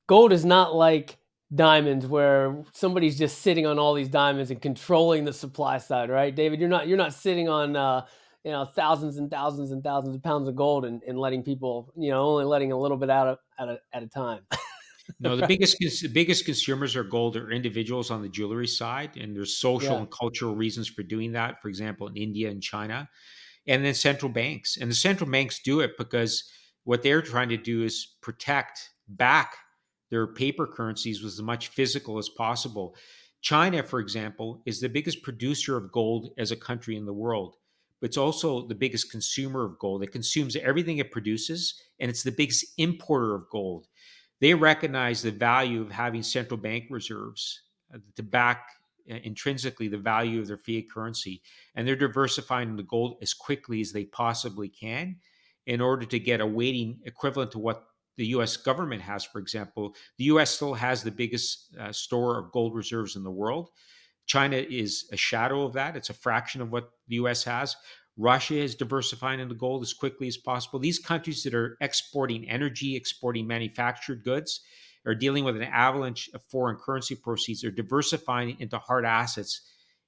gold 0.07 0.33
is 0.33 0.42
not 0.42 0.74
like 0.74 1.18
diamonds 1.55 2.07
where 2.07 2.64
somebody's 2.72 3.18
just 3.18 3.42
sitting 3.42 3.66
on 3.66 3.79
all 3.79 3.92
these 3.92 4.09
diamonds 4.09 4.50
and 4.50 4.62
controlling 4.62 5.26
the 5.26 5.33
supply 5.35 5.76
side, 5.76 6.09
right? 6.09 6.35
David, 6.35 6.59
you're 6.59 6.70
not 6.70 6.88
you're 6.88 6.96
not 6.96 7.12
sitting 7.12 7.50
on 7.50 7.76
uh, 7.76 8.07
you 8.44 8.50
know 8.50 8.64
thousands 8.64 9.18
and 9.18 9.31
thousands 9.31 9.70
and 9.70 9.85
thousands 9.85 10.16
of 10.16 10.22
pounds 10.22 10.48
of 10.48 10.57
gold 10.57 10.87
and, 10.87 11.02
and 11.07 11.18
letting 11.18 11.42
people, 11.42 11.92
you 11.98 12.11
know, 12.11 12.22
only 12.22 12.46
letting 12.46 12.72
a 12.72 12.79
little 12.79 12.96
bit 12.96 13.11
out 13.11 13.29
of, 13.29 13.38
at 13.59 13.68
a, 13.68 13.79
at 13.92 14.02
a 14.02 14.07
time. 14.07 14.40
no, 15.20 15.36
the 15.36 15.46
biggest 15.46 15.78
the 15.78 16.08
biggest 16.08 16.44
consumers 16.44 16.96
are 16.96 17.04
gold 17.04 17.36
are 17.36 17.50
individuals 17.50 18.10
on 18.10 18.22
the 18.22 18.28
jewelry 18.28 18.66
side, 18.66 19.16
and 19.16 19.34
there's 19.34 19.56
social 19.56 19.94
yeah. 19.94 20.00
and 20.00 20.10
cultural 20.10 20.54
reasons 20.54 20.88
for 20.88 21.02
doing 21.02 21.32
that. 21.32 21.60
For 21.62 21.68
example, 21.68 22.08
in 22.08 22.16
India 22.16 22.50
and 22.50 22.62
China, 22.62 23.08
and 23.66 23.84
then 23.84 23.94
central 23.94 24.30
banks, 24.30 24.76
and 24.76 24.90
the 24.90 24.94
central 24.94 25.30
banks 25.30 25.60
do 25.62 25.80
it 25.80 25.92
because 25.98 26.44
what 26.84 27.02
they're 27.02 27.22
trying 27.22 27.48
to 27.48 27.56
do 27.56 27.82
is 27.82 28.14
protect 28.20 28.90
back 29.08 29.56
their 30.10 30.26
paper 30.26 30.66
currencies 30.66 31.22
with 31.22 31.32
as 31.32 31.42
much 31.42 31.68
physical 31.68 32.18
as 32.18 32.28
possible. 32.28 32.94
China, 33.40 33.82
for 33.82 34.00
example, 34.00 34.62
is 34.66 34.80
the 34.80 34.88
biggest 34.88 35.22
producer 35.22 35.76
of 35.76 35.92
gold 35.92 36.30
as 36.38 36.50
a 36.50 36.56
country 36.56 36.96
in 36.96 37.06
the 37.06 37.12
world, 37.12 37.56
but 38.00 38.08
it's 38.08 38.16
also 38.16 38.66
the 38.66 38.74
biggest 38.74 39.10
consumer 39.10 39.64
of 39.64 39.78
gold. 39.78 40.02
It 40.02 40.12
consumes 40.12 40.56
everything 40.56 40.98
it 40.98 41.10
produces, 41.10 41.80
and 42.00 42.10
it's 42.10 42.22
the 42.22 42.32
biggest 42.32 42.64
importer 42.78 43.34
of 43.34 43.48
gold 43.50 43.86
they 44.40 44.55
recognize 44.55 45.22
the 45.22 45.31
value 45.31 45.81
of 45.81 45.90
having 45.90 46.22
central 46.22 46.59
bank 46.59 46.85
reserves 46.90 47.62
uh, 47.94 47.99
to 48.16 48.22
back 48.22 48.66
uh, 49.11 49.16
intrinsically 49.22 49.88
the 49.88 49.99
value 49.99 50.40
of 50.40 50.46
their 50.46 50.59
fiat 50.59 50.90
currency. 50.90 51.42
And 51.75 51.87
they're 51.87 51.96
diversifying 51.96 52.77
the 52.77 52.83
gold 52.83 53.16
as 53.22 53.35
quickly 53.35 53.81
as 53.81 53.92
they 53.92 54.05
possibly 54.05 54.68
can 54.68 55.16
in 55.66 55.81
order 55.81 56.07
to 56.07 56.18
get 56.18 56.40
a 56.40 56.46
weighting 56.46 57.01
equivalent 57.05 57.53
to 57.53 57.59
what 57.59 57.85
the 58.16 58.27
US 58.29 58.57
government 58.57 59.03
has, 59.03 59.25
for 59.25 59.38
example. 59.38 59.94
The 60.18 60.25
US 60.25 60.51
still 60.51 60.75
has 60.75 61.03
the 61.03 61.11
biggest 61.11 61.77
uh, 61.79 61.92
store 61.92 62.38
of 62.38 62.53
gold 62.53 62.75
reserves 62.75 63.16
in 63.16 63.22
the 63.22 63.31
world. 63.31 63.70
China 64.27 64.57
is 64.57 65.09
a 65.12 65.16
shadow 65.16 65.62
of 65.62 65.75
that, 65.75 65.96
it's 65.96 66.11
a 66.11 66.14
fraction 66.14 66.61
of 66.61 66.72
what 66.72 66.90
the 67.09 67.16
US 67.16 67.44
has. 67.44 67.77
Russia 68.16 68.57
is 68.57 68.74
diversifying 68.74 69.40
into 69.40 69.55
gold 69.55 69.83
as 69.83 69.92
quickly 69.92 70.26
as 70.26 70.37
possible. 70.37 70.79
These 70.79 70.98
countries 70.98 71.42
that 71.42 71.55
are 71.55 71.76
exporting 71.81 72.48
energy, 72.48 72.96
exporting 72.96 73.46
manufactured 73.46 74.24
goods, 74.24 74.61
are 75.07 75.14
dealing 75.14 75.44
with 75.44 75.57
an 75.57 75.62
avalanche 75.62 76.29
of 76.35 76.42
foreign 76.44 76.76
currency 76.76 77.14
proceeds. 77.14 77.62
They're 77.62 77.70
diversifying 77.70 78.57
into 78.59 78.79
hard 78.79 79.05
assets, 79.05 79.61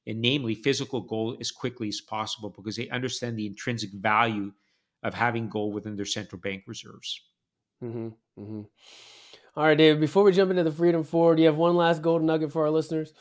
and 0.06 0.20
namely 0.20 0.54
physical 0.54 1.02
gold, 1.02 1.36
as 1.40 1.50
quickly 1.50 1.88
as 1.88 2.00
possible 2.00 2.50
because 2.50 2.76
they 2.76 2.88
understand 2.88 3.38
the 3.38 3.46
intrinsic 3.46 3.90
value 3.92 4.52
of 5.02 5.14
having 5.14 5.48
gold 5.48 5.74
within 5.74 5.96
their 5.96 6.06
central 6.06 6.40
bank 6.40 6.64
reserves. 6.66 7.20
Mm-hmm. 7.84 8.08
Mm-hmm. 8.40 8.62
All 9.56 9.64
right, 9.64 9.76
David. 9.76 10.00
Before 10.00 10.24
we 10.24 10.32
jump 10.32 10.50
into 10.50 10.64
the 10.64 10.72
Freedom 10.72 11.04
Four, 11.04 11.36
do 11.36 11.42
you 11.42 11.48
have 11.48 11.56
one 11.56 11.76
last 11.76 12.02
gold 12.02 12.22
nugget 12.22 12.52
for 12.52 12.62
our 12.62 12.70
listeners? 12.70 13.12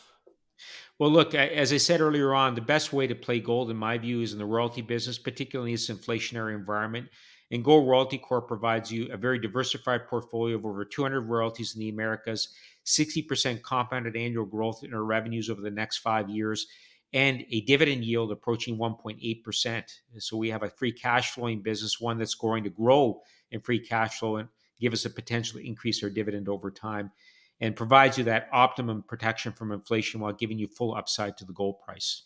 Well, 0.99 1.11
look, 1.11 1.35
as 1.35 1.71
I 1.71 1.77
said 1.77 2.01
earlier 2.01 2.33
on, 2.33 2.55
the 2.55 2.61
best 2.61 2.91
way 2.91 3.05
to 3.07 3.15
play 3.15 3.39
gold, 3.39 3.69
in 3.69 3.77
my 3.77 3.97
view, 3.97 4.21
is 4.21 4.33
in 4.33 4.39
the 4.39 4.45
royalty 4.45 4.81
business, 4.81 5.17
particularly 5.17 5.71
in 5.71 5.75
this 5.75 5.89
inflationary 5.89 6.55
environment. 6.55 7.09
And 7.51 7.63
Gold 7.63 7.87
Royalty 7.87 8.17
Corp 8.17 8.47
provides 8.47 8.91
you 8.91 9.07
a 9.11 9.17
very 9.17 9.39
diversified 9.39 10.07
portfolio 10.07 10.55
of 10.55 10.65
over 10.65 10.83
200 10.83 11.21
royalties 11.21 11.75
in 11.75 11.79
the 11.79 11.89
Americas, 11.89 12.49
60% 12.85 13.61
compounded 13.61 14.17
annual 14.17 14.45
growth 14.45 14.83
in 14.83 14.93
our 14.93 15.03
revenues 15.03 15.49
over 15.49 15.61
the 15.61 15.71
next 15.71 15.99
five 15.99 16.29
years, 16.29 16.67
and 17.13 17.45
a 17.49 17.61
dividend 17.61 18.03
yield 18.03 18.31
approaching 18.31 18.77
1.8%. 18.77 19.83
So 20.17 20.35
we 20.35 20.49
have 20.49 20.63
a 20.63 20.69
free 20.69 20.91
cash 20.91 21.31
flowing 21.31 21.61
business, 21.61 22.01
one 22.01 22.17
that's 22.17 22.35
going 22.35 22.65
to 22.65 22.69
grow 22.69 23.21
in 23.51 23.61
free 23.61 23.79
cash 23.79 24.19
flow 24.19 24.37
and 24.37 24.49
give 24.81 24.91
us 24.91 25.05
a 25.05 25.09
potential 25.09 25.59
to 25.59 25.65
increase 25.65 26.03
our 26.03 26.09
dividend 26.09 26.49
over 26.49 26.69
time 26.69 27.11
and 27.59 27.75
provides 27.75 28.17
you 28.17 28.23
that 28.25 28.49
optimum 28.51 29.03
protection 29.07 29.51
from 29.51 29.71
inflation 29.71 30.19
while 30.19 30.33
giving 30.33 30.59
you 30.59 30.67
full 30.67 30.95
upside 30.95 31.37
to 31.37 31.45
the 31.45 31.53
gold 31.53 31.79
price. 31.81 32.23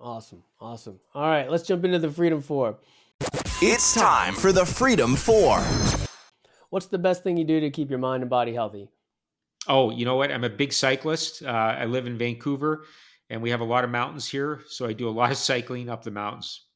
Awesome. 0.00 0.44
Awesome. 0.60 1.00
All 1.14 1.28
right, 1.28 1.50
let's 1.50 1.66
jump 1.66 1.84
into 1.84 1.98
the 1.98 2.10
Freedom 2.10 2.40
Four. 2.40 2.78
It's 3.60 3.94
time 3.94 4.34
for 4.34 4.52
the 4.52 4.64
Freedom 4.64 5.16
Four. 5.16 5.60
What's 6.70 6.86
the 6.86 6.98
best 6.98 7.22
thing 7.22 7.36
you 7.36 7.44
do 7.44 7.60
to 7.60 7.70
keep 7.70 7.90
your 7.90 7.98
mind 7.98 8.22
and 8.22 8.30
body 8.30 8.54
healthy? 8.54 8.90
Oh, 9.66 9.90
you 9.90 10.04
know 10.04 10.16
what? 10.16 10.30
I'm 10.30 10.44
a 10.44 10.50
big 10.50 10.72
cyclist. 10.72 11.42
Uh, 11.42 11.48
I 11.48 11.86
live 11.86 12.06
in 12.06 12.16
Vancouver 12.16 12.84
and 13.30 13.42
we 13.42 13.50
have 13.50 13.60
a 13.60 13.64
lot 13.64 13.84
of 13.84 13.90
mountains 13.90 14.28
here. 14.28 14.60
So 14.68 14.86
I 14.86 14.92
do 14.92 15.08
a 15.08 15.10
lot 15.10 15.30
of 15.30 15.36
cycling 15.38 15.88
up 15.88 16.04
the 16.04 16.10
mountains. 16.10 16.66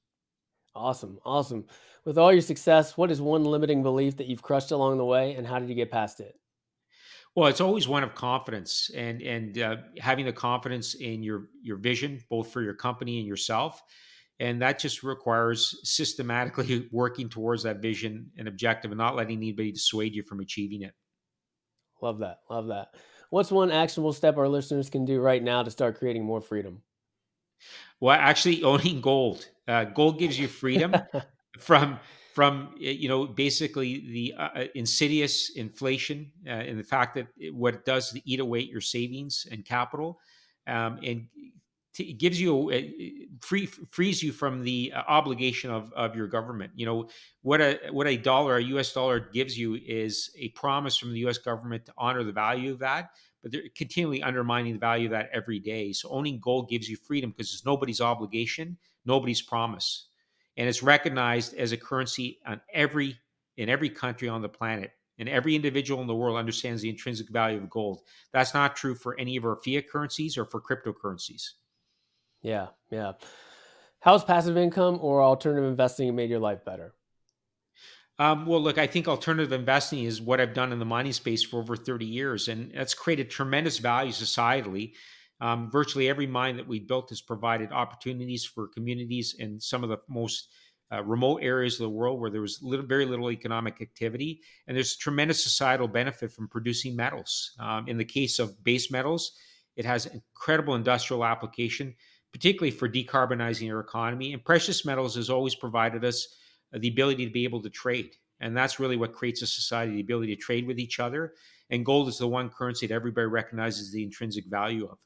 Awesome. 0.75 1.19
Awesome. 1.25 1.67
With 2.05 2.19
all 2.19 2.33
your 2.33 2.43
success, 2.43 2.97
what 2.97 3.11
is 3.11 3.21
one 3.21 3.45
limiting 3.45 3.83
belief 3.83 4.17
that 4.17 4.27
you've 4.27 4.43
crushed 4.43 4.73
along 4.73 4.99
the 4.99 5.05
way 5.05 5.35
and 5.35 5.47
how 5.47 5.59
did 5.59 5.69
you 5.69 5.75
get 5.75 5.91
past 5.91 6.21
it? 6.21 6.35
Well, 7.35 7.49
it's 7.49 7.63
always 7.63 7.89
one 7.89 8.03
of 8.03 8.15
confidence 8.15 8.91
and 8.95 9.23
and 9.23 9.59
uh, 9.59 9.77
having 9.99 10.27
the 10.27 10.33
confidence 10.33 10.95
in 10.95 11.23
your 11.23 11.49
your 11.63 11.77
vision, 11.77 12.21
both 12.29 12.53
for 12.53 12.63
your 12.63 12.75
company 12.75 13.19
and 13.19 13.27
yourself, 13.27 13.83
and 14.39 14.61
that 14.61 14.79
just 14.79 15.03
requires 15.03 15.81
systematically 15.83 16.89
working 16.93 17.31
towards 17.31 17.63
that 17.63 17.81
vision 17.81 18.31
and 18.37 18.49
objective, 18.49 18.91
and 18.91 18.99
not 18.99 19.17
letting 19.17 19.39
anybody 19.39 19.73
dissuade 19.73 20.15
you 20.15 20.23
from 20.23 20.41
achieving 20.41 20.83
it. 20.83 20.93
Love 22.03 22.19
that. 22.19 22.41
Love 22.51 22.67
that. 22.67 22.95
What's 23.31 23.51
one 23.51 23.71
actionable 23.71 24.13
step 24.13 24.37
our 24.37 24.49
listeners 24.49 24.91
can 24.91 25.07
do 25.07 25.21
right 25.21 25.43
now 25.43 25.63
to 25.63 25.71
start 25.71 25.99
creating 25.99 26.25
more 26.25 26.43
freedom? 26.43 26.83
Well, 28.01 28.19
actually, 28.19 28.63
owning 28.65 29.01
gold. 29.01 29.49
Uh, 29.67 29.85
gold 29.85 30.19
gives 30.19 30.39
you 30.39 30.49
freedom 30.49 30.93
from 31.59 31.99
from 32.35 32.75
you 32.79 33.09
know 33.09 33.27
basically 33.27 34.05
the 34.11 34.35
uh, 34.39 34.49
uh, 34.55 34.65
insidious 34.75 35.51
inflation 35.57 36.31
uh, 36.47 36.51
and 36.51 36.79
the 36.79 36.85
fact 36.85 37.15
that 37.15 37.27
it, 37.37 37.55
what 37.55 37.75
it 37.75 37.85
does 37.85 38.11
to 38.11 38.21
eat 38.25 38.41
away 38.41 38.61
your 38.61 38.81
savings 38.81 39.47
and 39.51 39.65
capital 39.65 40.19
um, 40.67 40.99
and 41.05 41.27
t- 41.95 42.13
gives 42.13 42.41
you 42.41 42.71
a, 42.71 43.27
free 43.41 43.67
frees 43.67 44.23
you 44.23 44.33
from 44.33 44.63
the 44.63 44.93
uh, 44.95 45.03
obligation 45.09 45.71
of, 45.71 45.93
of 45.93 46.17
your 46.17 46.27
government. 46.27 46.73
You 46.75 46.87
know 46.87 47.09
what 47.43 47.61
a 47.61 47.79
what 47.91 48.07
a 48.07 48.17
dollar 48.17 48.59
a 48.59 48.63
us 48.63 48.93
dollar 48.93 49.21
gives 49.21 49.59
you 49.59 49.75
is 49.75 50.31
a 50.39 50.49
promise 50.51 50.97
from 50.97 51.13
the 51.13 51.21
us 51.21 51.39
government 51.39 51.87
to 51.87 51.93
honor 51.99 52.25
the 52.25 52.33
value 52.33 52.73
of 52.73 52.79
that 52.81 53.11
but 53.43 53.51
they're 53.51 53.63
continually 53.77 54.23
undermining 54.23 54.73
the 54.73 54.79
value 54.79 55.07
of 55.07 55.11
that 55.11 55.29
every 55.33 55.59
day. 55.59 55.93
So 55.93 56.09
owning 56.11 56.39
gold 56.41 56.69
gives 56.69 56.89
you 56.89 56.97
freedom 56.97 57.31
because 57.31 57.53
it's 57.53 57.67
nobody's 57.67 58.01
obligation 58.01 58.79
nobody's 59.05 59.43
promise 59.43 60.09
and 60.57 60.69
it's 60.69 60.83
recognized 60.83 61.55
as 61.55 61.73
a 61.73 61.77
currency 61.77 62.39
on 62.47 62.61
every 62.73 63.19
in 63.57 63.69
every 63.69 63.91
country 63.91 64.29
on 64.29 64.43
the 64.43 64.49
planet 64.49 64.93
and 65.19 65.29
every 65.29 65.55
individual 65.55 66.01
in 66.01 66.07
the 66.07 66.15
world 66.15 66.39
understands 66.39 66.81
the 66.83 66.89
intrinsic 66.89 67.29
value 67.29 67.59
of 67.59 67.69
gold. 67.69 68.01
That's 68.33 68.55
not 68.55 68.77
true 68.77 68.95
for 68.95 69.19
any 69.19 69.37
of 69.37 69.45
our 69.45 69.57
fiat 69.57 69.89
currencies 69.89 70.39
or 70.39 70.45
for 70.45 70.61
cryptocurrencies. 70.61 71.51
Yeah 72.43 72.69
yeah. 72.91 73.13
How's 74.01 74.25
passive 74.25 74.57
income 74.57 74.99
or 75.01 75.23
alternative 75.23 75.69
investing 75.69 76.15
made 76.17 76.31
your 76.31 76.41
life 76.41 76.65
better? 76.65 76.95
Um, 78.19 78.47
well, 78.47 78.61
look, 78.61 78.79
I 78.79 78.87
think 78.87 79.09
alternative 79.09 79.53
investing 79.53 80.05
is 80.05 80.21
what 80.21 80.41
I've 80.41 80.55
done 80.55 80.73
in 80.73 80.79
the 80.79 80.85
mining 80.85 81.13
space 81.13 81.43
for 81.43 81.59
over 81.61 81.77
30 81.77 82.05
years, 82.05 82.49
and 82.49 82.73
that's 82.75 82.95
created 82.95 83.31
tremendous 83.31 83.79
value 83.79 84.13
societally. 84.13 84.93
Um, 85.43 85.69
virtually 85.69 86.09
every 86.09 86.29
mine 86.29 86.57
that 86.57 86.69
we 86.69 86.79
built 86.79 87.09
has 87.09 87.21
provided 87.21 87.73
opportunities 87.73 88.45
for 88.45 88.69
communities 88.69 89.35
in 89.41 89.59
some 89.59 89.83
of 89.83 89.91
the 89.91 89.99
most 90.09 90.49
uh, 90.93 91.03
remote 91.03 91.41
areas 91.43 91.75
of 91.75 91.81
the 91.81 91.89
world 91.89 92.21
where 92.21 92.31
there 92.31 92.41
was 92.41 92.63
little, 92.63 92.87
very 92.87 93.05
little 93.05 93.29
economic 93.29 93.83
activity. 93.83 94.41
And 94.69 94.77
there's 94.77 94.97
tremendous 94.97 95.43
societal 95.43 95.89
benefit 95.89 96.31
from 96.31 96.47
producing 96.47 96.95
metals. 96.95 97.57
Um, 97.59 97.89
in 97.89 97.99
the 97.99 98.05
case 98.05 98.39
of 98.39 98.63
base 98.63 98.93
metals, 98.93 99.33
it 99.75 99.85
has 99.85 100.07
incredible 100.07 100.77
industrial 100.77 101.25
application, 101.25 101.97
particularly 102.33 102.71
for 102.71 102.89
decarbonizing 102.89 103.69
our 103.73 103.81
economy. 103.81 104.35
And 104.35 104.45
precious 104.45 104.85
metals 104.85 105.17
has 105.17 105.29
always 105.29 105.57
provided 105.57 106.05
us 106.05 106.29
the 106.73 106.89
ability 106.89 107.27
to 107.27 107.33
be 107.33 107.43
able 107.43 107.63
to 107.63 107.71
trade. 107.71 108.11
And 108.39 108.57
that's 108.57 108.79
really 108.79 108.97
what 108.97 109.13
creates 109.13 109.43
a 109.43 109.49
society 109.49 109.95
the 109.95 110.01
ability 110.03 110.37
to 110.37 110.41
trade 110.41 110.69
with 110.69 110.79
each 110.79 111.01
other. 111.01 111.33
And 111.71 111.85
gold 111.85 112.07
is 112.07 112.19
the 112.19 112.29
one 112.29 112.49
currency 112.49 112.87
that 112.87 112.95
everybody 112.95 113.27
recognizes 113.27 113.91
the 113.91 114.05
intrinsic 114.05 114.47
value 114.47 114.87
of. 114.87 114.99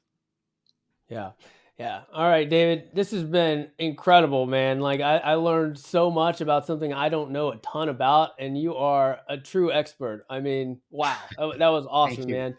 Yeah. 1.08 1.32
Yeah. 1.78 2.02
All 2.12 2.28
right, 2.28 2.48
David. 2.48 2.90
This 2.94 3.10
has 3.10 3.22
been 3.22 3.70
incredible, 3.78 4.46
man. 4.46 4.80
Like 4.80 5.00
I, 5.00 5.18
I 5.18 5.34
learned 5.34 5.78
so 5.78 6.10
much 6.10 6.40
about 6.40 6.66
something 6.66 6.92
I 6.92 7.08
don't 7.08 7.32
know 7.32 7.50
a 7.50 7.56
ton 7.58 7.88
about, 7.90 8.30
and 8.38 8.58
you 8.58 8.76
are 8.76 9.20
a 9.28 9.36
true 9.36 9.70
expert. 9.70 10.24
I 10.30 10.40
mean, 10.40 10.80
wow, 10.90 11.16
that 11.38 11.68
was 11.68 11.86
awesome, 11.88 12.30
man. 12.30 12.56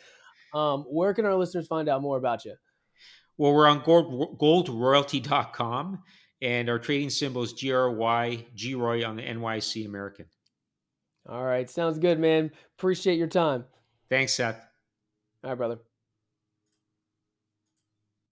Um, 0.53 0.83
where 0.83 1.13
can 1.13 1.25
our 1.25 1.35
listeners 1.35 1.67
find 1.67 1.89
out 1.89 2.01
more 2.01 2.17
about 2.17 2.45
you? 2.45 2.53
Well, 3.37 3.53
we're 3.53 3.67
on 3.67 3.81
gold, 3.83 4.39
goldroyalty.com 4.39 6.03
and 6.41 6.69
our 6.69 6.79
trading 6.79 7.09
symbol 7.09 7.43
is 7.43 7.53
GRY, 7.53 8.45
GROY 8.55 9.05
on 9.05 9.15
the 9.15 9.23
NYSE 9.23 9.85
American. 9.85 10.25
All 11.27 11.43
right. 11.43 11.69
Sounds 11.69 11.99
good, 11.99 12.19
man. 12.19 12.51
Appreciate 12.77 13.17
your 13.17 13.27
time. 13.27 13.65
Thanks, 14.09 14.33
Seth. 14.33 14.65
All 15.43 15.51
right, 15.51 15.57
brother. 15.57 15.79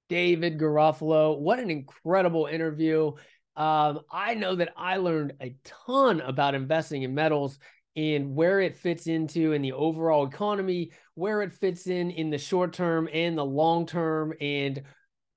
David 0.09 0.59
Garofalo. 0.59 1.39
What 1.39 1.59
an 1.59 1.69
incredible 1.69 2.45
interview. 2.45 3.13
Um, 3.55 4.01
I 4.11 4.33
know 4.35 4.55
that 4.55 4.73
I 4.75 4.97
learned 4.97 5.33
a 5.41 5.55
ton 5.63 6.21
about 6.21 6.55
investing 6.55 7.03
in 7.03 7.15
metals 7.15 7.57
and 7.95 8.35
where 8.35 8.59
it 8.59 8.77
fits 8.77 9.07
into 9.07 9.53
in 9.53 9.61
the 9.61 9.71
overall 9.71 10.27
economy, 10.27 10.91
where 11.13 11.41
it 11.41 11.53
fits 11.53 11.87
in 11.87 12.11
in 12.11 12.29
the 12.29 12.37
short 12.37 12.73
term 12.73 13.07
and 13.11 13.37
the 13.37 13.45
long 13.45 13.85
term, 13.85 14.33
and 14.41 14.83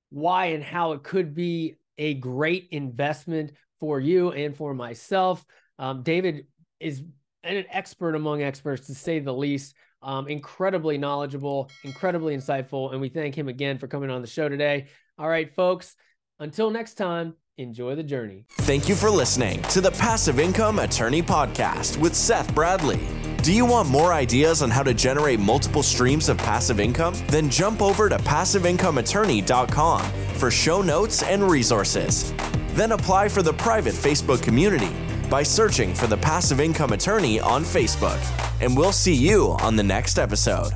why 0.09 0.47
and 0.47 0.63
how 0.63 0.91
it 0.91 1.03
could 1.03 1.33
be 1.33 1.75
a 1.97 2.15
great 2.15 2.67
investment 2.71 3.51
for 3.79 3.99
you 3.99 4.31
and 4.31 4.55
for 4.57 4.73
myself. 4.73 5.45
Um, 5.77 6.03
David 6.03 6.47
is 6.79 7.03
an 7.43 7.65
expert 7.71 8.15
among 8.15 8.43
experts, 8.43 8.87
to 8.87 8.95
say 8.95 9.19
the 9.19 9.33
least. 9.33 9.73
Um, 10.01 10.27
incredibly 10.27 10.97
knowledgeable, 10.97 11.69
incredibly 11.83 12.35
insightful. 12.35 12.91
And 12.91 13.01
we 13.01 13.09
thank 13.09 13.35
him 13.35 13.49
again 13.49 13.77
for 13.77 13.87
coming 13.87 14.09
on 14.09 14.21
the 14.21 14.27
show 14.27 14.47
today. 14.47 14.87
All 15.17 15.27
right, 15.27 15.53
folks, 15.53 15.95
until 16.39 16.69
next 16.69 16.93
time, 16.93 17.35
enjoy 17.57 17.95
the 17.95 18.03
journey. 18.03 18.45
Thank 18.49 18.87
you 18.87 18.95
for 18.95 19.09
listening 19.09 19.61
to 19.63 19.81
the 19.81 19.91
Passive 19.91 20.39
Income 20.39 20.79
Attorney 20.79 21.21
Podcast 21.21 21.97
with 21.97 22.15
Seth 22.15 22.55
Bradley. 22.55 23.01
Do 23.43 23.53
you 23.53 23.65
want 23.65 23.89
more 23.89 24.13
ideas 24.13 24.61
on 24.61 24.69
how 24.69 24.83
to 24.83 24.93
generate 24.93 25.39
multiple 25.39 25.83
streams 25.83 26.29
of 26.29 26.37
passive 26.37 26.79
income? 26.79 27.15
Then 27.27 27.49
jump 27.49 27.81
over 27.81 28.09
to 28.09 28.17
passiveincomeattorney.com 28.17 30.03
for 30.35 30.51
show 30.51 30.81
notes 30.81 31.23
and 31.23 31.43
resources. 31.43 32.33
Then 32.73 32.93
apply 32.93 33.29
for 33.29 33.41
the 33.41 33.53
private 33.53 33.93
Facebook 33.93 34.41
community 34.41 34.91
by 35.29 35.43
searching 35.43 35.93
for 35.93 36.07
the 36.07 36.17
Passive 36.17 36.59
Income 36.59 36.93
Attorney 36.93 37.39
on 37.39 37.63
Facebook. 37.63 38.19
And 38.61 38.75
we'll 38.75 38.91
see 38.91 39.13
you 39.13 39.51
on 39.59 39.75
the 39.75 39.83
next 39.83 40.19
episode. 40.19 40.73